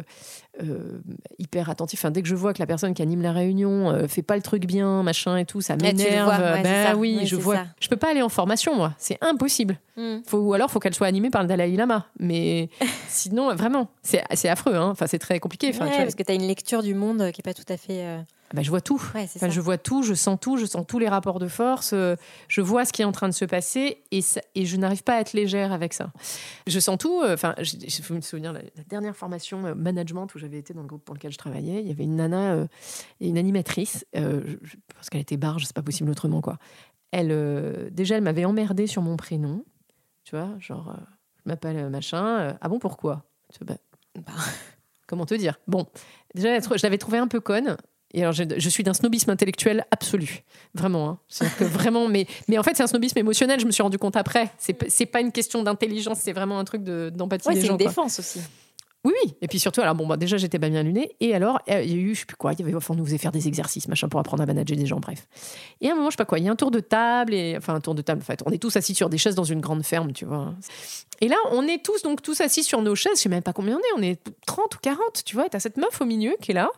[0.63, 0.99] euh,
[1.37, 1.99] hyper attentif.
[1.99, 4.35] Enfin, dès que je vois que la personne qui anime la réunion euh, fait pas
[4.35, 6.29] le truc bien, machin et tout, ça le m'énerve.
[6.29, 6.95] ouais, ben ça.
[6.95, 7.55] oui, Oui, je vois.
[7.55, 7.65] ça.
[7.79, 8.93] Je peux pas aller en formation, moi.
[8.97, 9.77] C'est impossible.
[9.97, 10.17] Mm.
[10.25, 12.07] Faut, ou alors, faut qu'elle soit animée par le Dalai Lama.
[12.19, 12.69] Mais
[13.09, 14.75] sinon, vraiment, c'est affreux.
[14.75, 14.89] Hein.
[14.91, 15.69] Enfin, c'est très compliqué.
[15.69, 17.43] Enfin, Ouais, tu vois, parce que tu as une lecture du monde euh, qui est
[17.43, 18.05] pas tout à fait.
[18.51, 19.01] Euh, bah, je vois tout.
[19.15, 21.91] Ouais, Enfin, je vois tout, je sens tout, je sens tous les rapports de force,
[21.93, 22.15] euh,
[22.47, 25.03] je vois ce qui est en train de se passer et, ça- et je n'arrive
[25.03, 26.11] pas à être légère avec ça.
[26.67, 27.21] Je sens tout.
[27.21, 30.81] euh, Enfin, fait me souvenir la, la dernière formation euh, management où j'avais été dans
[30.81, 31.81] le groupe pour lequel je travaillais.
[31.81, 32.67] Il y avait une nana euh,
[33.19, 34.05] et une animatrice.
[34.15, 36.57] euh, je, pense qu'elle était barge, c'est pas possible autrement quoi.
[37.11, 39.63] Elle, euh, déjà, elle m'avait emmerdée sur mon prénom.
[40.23, 41.01] Tu vois, genre, euh,
[41.37, 42.39] je m'appelle euh, machin.
[42.39, 43.25] euh, ah bon, pourquoi?
[43.51, 43.75] Tu vois,
[44.21, 44.31] bah,
[45.07, 45.59] Comment te dire?
[45.67, 45.87] Bon,
[46.35, 47.77] déjà, je l'avais trouvée un peu conne.
[48.13, 50.43] Et alors, je, je suis d'un snobisme intellectuel absolu.
[50.73, 51.09] Vraiment.
[51.09, 51.47] hein.
[51.59, 54.15] Que vraiment, mais, mais en fait, c'est un snobisme émotionnel, je me suis rendu compte
[54.15, 54.51] après.
[54.57, 57.73] C'est pas une question d'intelligence, c'est vraiment un truc de- d'empathie Ouais, des c'est gens.
[57.73, 57.87] une quoi.
[57.87, 58.39] défense aussi.
[59.05, 59.33] Oui, oui.
[59.41, 61.11] Et puis surtout, alors bon, bah, déjà, j'étais pas bien lunée.
[61.21, 62.93] Et alors, euh, il y a eu, je sais plus quoi, il y avait, enfin,
[62.95, 65.25] on nous faisait faire des exercices, machin, pour apprendre à manager des gens, bref.
[65.79, 67.33] Et à un moment, je sais pas quoi, il y a un tour de table,
[67.33, 68.41] et enfin, un tour de table, en fait.
[68.45, 70.53] On est tous assis sur des chaises dans une grande ferme, tu vois.
[71.21, 73.53] Et là, on est tous, donc, tous assis sur nos chaises, je sais même pas
[73.53, 75.47] combien on est, on est 30 ou 40, tu vois.
[75.47, 76.69] Et t'as cette meuf au milieu qui est là.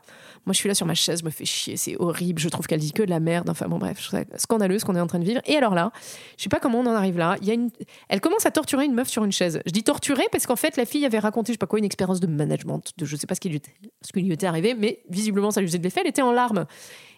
[0.46, 2.66] Moi, je suis là sur ma chaise, je me fais chier, c'est horrible, je trouve
[2.66, 3.50] qu'elle dit que de la merde.
[3.50, 4.00] Enfin, bon, bref,
[4.38, 5.42] scandaleux ce qu'on est en train de vivre.
[5.46, 5.92] Et alors là,
[6.38, 7.38] je sais pas comment on en arrive là.
[7.42, 7.70] Il y a une...
[8.10, 9.62] Elle commence à torturer une meuf sur une chaise.
[9.68, 11.86] Je dis torturer parce qu'en fait, la fille avait raconté, je sais pas quoi, une
[11.86, 14.48] expérience de management, de je sais pas ce qui lui était, ce qui lui était
[14.48, 16.02] arrivé, mais visiblement, ça lui faisait de l'effet.
[16.02, 16.66] Elle était en larmes.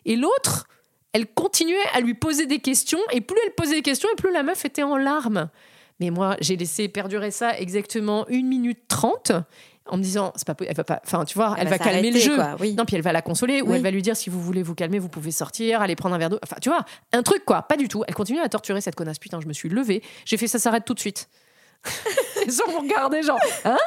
[0.03, 0.67] Et l'autre,
[1.13, 4.33] elle continuait à lui poser des questions, et plus elle posait des questions, et plus
[4.33, 5.49] la meuf était en larmes.
[5.99, 9.31] Mais moi, j'ai laissé perdurer ça exactement une minute trente
[9.85, 11.83] en me disant, c'est pas, elle va pas, enfin, tu vois, elle, Elle va va
[11.83, 12.35] calmer le jeu.
[12.35, 12.73] quoi, oui.
[12.73, 14.75] Non, puis elle va la consoler, ou elle va lui dire, si vous voulez vous
[14.75, 16.39] calmer, vous pouvez sortir, aller prendre un verre d'eau.
[16.41, 17.63] Enfin, tu vois, un truc, quoi.
[17.63, 18.03] Pas du tout.
[18.07, 19.19] Elle continue à torturer cette connasse.
[19.19, 20.01] Putain, je me suis levée.
[20.25, 21.27] J'ai fait, ça s'arrête tout de suite.
[22.47, 23.77] Ils ont regardé, genre, hein?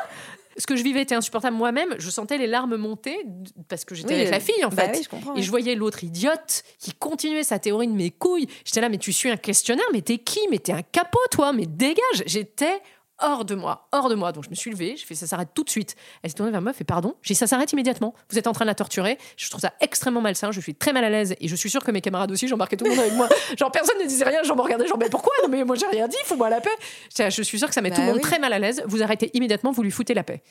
[0.59, 1.95] Ce que je vivais était insupportable moi-même.
[1.99, 3.25] Je sentais les larmes monter
[3.69, 4.97] parce que j'étais Oui, avec la fille, en bah fait.
[4.99, 8.47] oui, je comprends, Et je voyais l'autre idiote qui continuait sa théorie de mes couilles.
[8.65, 10.41] J'étais là, mais tu suis un questionnaire, mais t'es qui?
[10.51, 12.81] Mais t'es un capot, toi, mais dégage J'étais
[13.19, 14.33] hors de moi, hors de moi.
[14.33, 15.97] Donc je me suis levée, j'ai fait ça s'arrête tout de suite.
[16.23, 17.15] Elle s'est tournée vers moi, fait pardon.
[17.23, 18.15] J'ai dit ça s'arrête immédiatement.
[18.31, 19.19] Vous êtes en train de la torturer.
[19.37, 20.53] Je trouve ça extrêmement malsain.
[20.53, 22.77] Je suis très mal à l'aise et je suis sûre que mes camarades aussi, j'embarquais
[22.77, 23.29] tout le monde avec moi.
[23.59, 25.33] Genre personne ne disait rien, genre me regardait, genre mais pourquoi?
[25.43, 26.71] Non mais moi j'ai rien dit, fous-moi la paix.
[27.17, 28.83] Je suis sûre que ça met tout le Bah monde très mal à l'aise.
[28.87, 30.43] Vous arrêtez immédiatement, vous lui foutez la paix.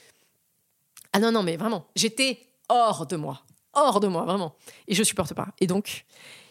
[1.13, 3.41] Ah non, non, mais vraiment, j'étais hors de moi.
[3.73, 4.55] Hors de moi, vraiment.
[4.87, 5.47] Et je supporte pas.
[5.61, 6.05] Et donc,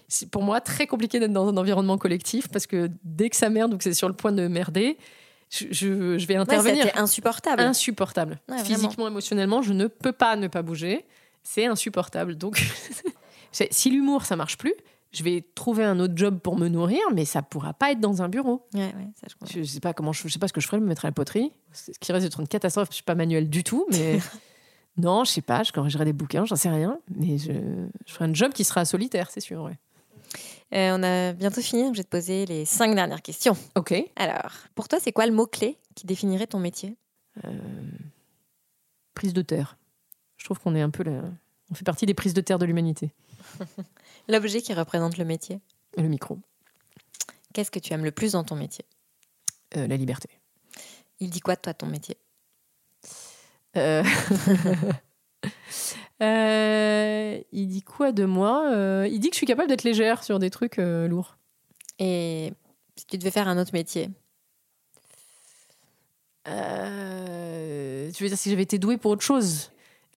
[0.09, 3.49] c'est pour moi très compliqué d'être dans un environnement collectif parce que dès que ça
[3.51, 4.97] merde ou que c'est sur le point de merder,
[5.51, 6.85] je, je- je vais intervenir.
[6.85, 7.63] c'était insupportable.
[7.63, 8.39] Insupportable.
[8.49, 8.63] Ouais.
[8.65, 11.05] Physiquement, émotionnellement, je ne peux pas ne pas bouger.
[11.43, 12.37] C'est insupportable.
[12.37, 12.63] Donc,
[13.53, 14.75] si l'humour, ça marche plus,
[15.13, 18.21] je vais trouver un autre job pour me nourrir, mais ça pourra pas être dans
[18.23, 18.67] un bureau.
[18.75, 19.59] Ouais, ouais, ça, je.
[19.63, 21.09] Je sais pas comment je, je sais pas ce que je ferais, me mettre à
[21.09, 21.53] la poterie.
[21.73, 22.89] Ce qui risque d'être une catastrophe.
[22.91, 24.19] Je suis pas manuel du tout, mais
[24.97, 25.63] non, je sais pas.
[25.63, 26.99] Je corrigerai des bouquins, j'en sais rien.
[27.15, 27.53] Mais je,
[28.07, 29.63] je ferai un job qui sera solitaire, c'est sûr.
[29.63, 29.79] Ouais.
[30.75, 33.57] Euh, on a bientôt fini, donc je vais te poser les cinq dernières questions.
[33.77, 33.95] Ok.
[34.17, 36.97] Alors, pour toi, c'est quoi le mot-clé qui définirait ton métier?
[37.45, 37.51] Euh,
[39.15, 39.77] prise de terre.
[40.37, 41.23] Je trouve qu'on est un peu là.
[41.71, 43.13] On fait partie des prises de terre de l'humanité.
[44.29, 45.61] L'objet qui représente le métier?
[45.97, 46.39] Et le micro,
[47.53, 48.85] Qu'est-ce que tu aimes le plus dans ton métier?
[49.77, 50.29] Euh, la liberté.
[51.21, 52.17] Il dit quoi de toi, ton métier?
[53.77, 54.03] Euh,
[56.23, 60.23] euh, il dit quoi de moi Euh, Il dit que je suis capable d'être légère
[60.23, 61.37] sur des trucs euh, lourds.
[61.99, 62.53] Et
[62.97, 64.11] si tu devais faire un autre métier?
[66.47, 69.71] Tu veux dire si j'avais été douée pour autre chose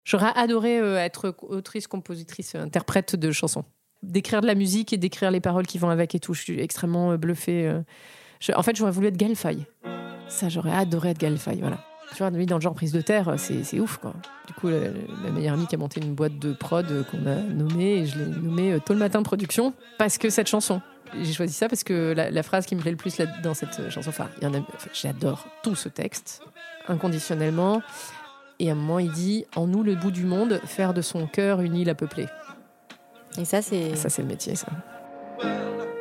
[0.04, 3.66] J'aurais adoré être autrice, compositrice, interprète de chansons.
[4.04, 6.34] D'écrire de la musique et d'écrire les paroles qui vont avec et tout.
[6.36, 7.74] Je suis extrêmement bluffée.
[8.40, 9.66] Je- en fait, j'aurais voulu être Gaël Faye.
[10.28, 11.80] Ça, j'aurais adoré être Gaël Faye, voilà.
[12.16, 14.14] Tu vois, lui, dans le genre prise de terre, c'est c'est ouf, quoi.
[14.48, 14.80] Du coup, la,
[15.24, 18.18] la meilleure amie qui a monté une boîte de prod qu'on a nommée, et je
[18.18, 20.82] l'ai nommée euh, Tôt le matin production, parce que cette chanson.
[21.22, 23.54] J'ai choisi ça parce que la, la phrase qui me plaît le plus là, dans
[23.54, 26.42] cette euh, chanson, enfin, il y en a, enfin, j'adore tout ce texte,
[26.88, 27.82] inconditionnellement.
[28.60, 31.28] Et à un moment, il dit En nous, le bout du monde, faire de son
[31.28, 32.28] cœur une île à peupler.
[33.38, 33.96] Et ça, c'est.
[33.98, 34.68] Ça, c'est le métier, ça.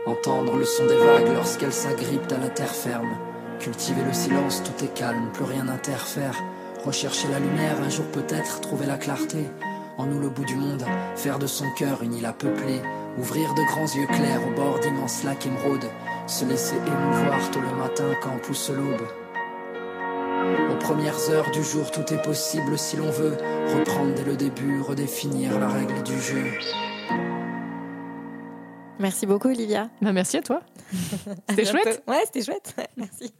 [0.06, 3.33] Entendre le son des vagues lorsqu'elles s'agrippent à la terre ferme.
[3.60, 6.36] Cultiver le silence, tout est calme, plus rien n'interfère.
[6.84, 9.38] Rechercher la lumière, un jour peut-être trouver la clarté.
[9.96, 10.84] En nous le bout du monde,
[11.16, 12.80] faire de son cœur une île à peupler.
[13.18, 15.88] Ouvrir de grands yeux clairs au bord d'immenses lacs émeraudes.
[16.26, 19.06] Se laisser émouvoir tôt le matin quand pousse l'aube.
[20.70, 23.36] Aux premières heures du jour, tout est possible si l'on veut.
[23.78, 26.44] Reprendre dès le début, redéfinir la règle du jeu.
[28.98, 29.90] Merci beaucoup, Olivia.
[30.02, 30.60] Bah, merci à toi.
[31.48, 32.02] C'était chouette.
[32.06, 32.74] Ouais, c'était chouette.
[32.96, 33.32] Merci.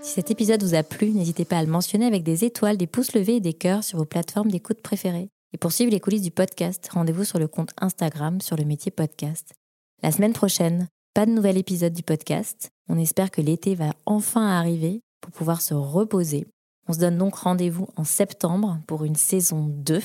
[0.00, 2.86] Si cet épisode vous a plu, n'hésitez pas à le mentionner avec des étoiles, des
[2.86, 5.28] pouces levés et des cœurs sur vos plateformes d'écoute préférées.
[5.54, 8.90] Et pour suivre les coulisses du podcast, rendez-vous sur le compte Instagram sur le métier
[8.90, 9.54] podcast.
[10.02, 12.70] La semaine prochaine, pas de nouvel épisode du podcast.
[12.88, 16.46] On espère que l'été va enfin arriver pour pouvoir se reposer.
[16.88, 20.00] On se donne donc rendez-vous en septembre pour une saison 2.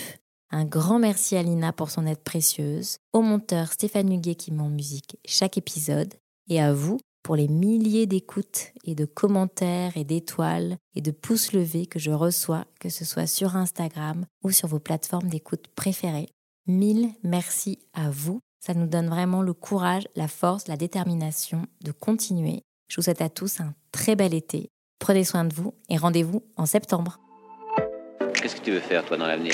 [0.52, 4.64] Un grand merci à Lina pour son aide précieuse, au monteur Stéphane Huguet qui met
[4.64, 6.16] en musique chaque épisode,
[6.48, 11.54] et à vous pour les milliers d'écoutes et de commentaires et d'étoiles et de pouces
[11.54, 16.30] levés que je reçois, que ce soit sur Instagram ou sur vos plateformes d'écoute préférées.
[16.66, 18.40] Mille merci à vous.
[18.60, 22.64] Ça nous donne vraiment le courage, la force, la détermination de continuer.
[22.88, 24.70] Je vous souhaite à tous un très bel été.
[24.98, 27.20] Prenez soin de vous et rendez-vous en septembre.
[28.34, 29.54] Qu'est-ce que tu veux faire, toi, dans l'avenir?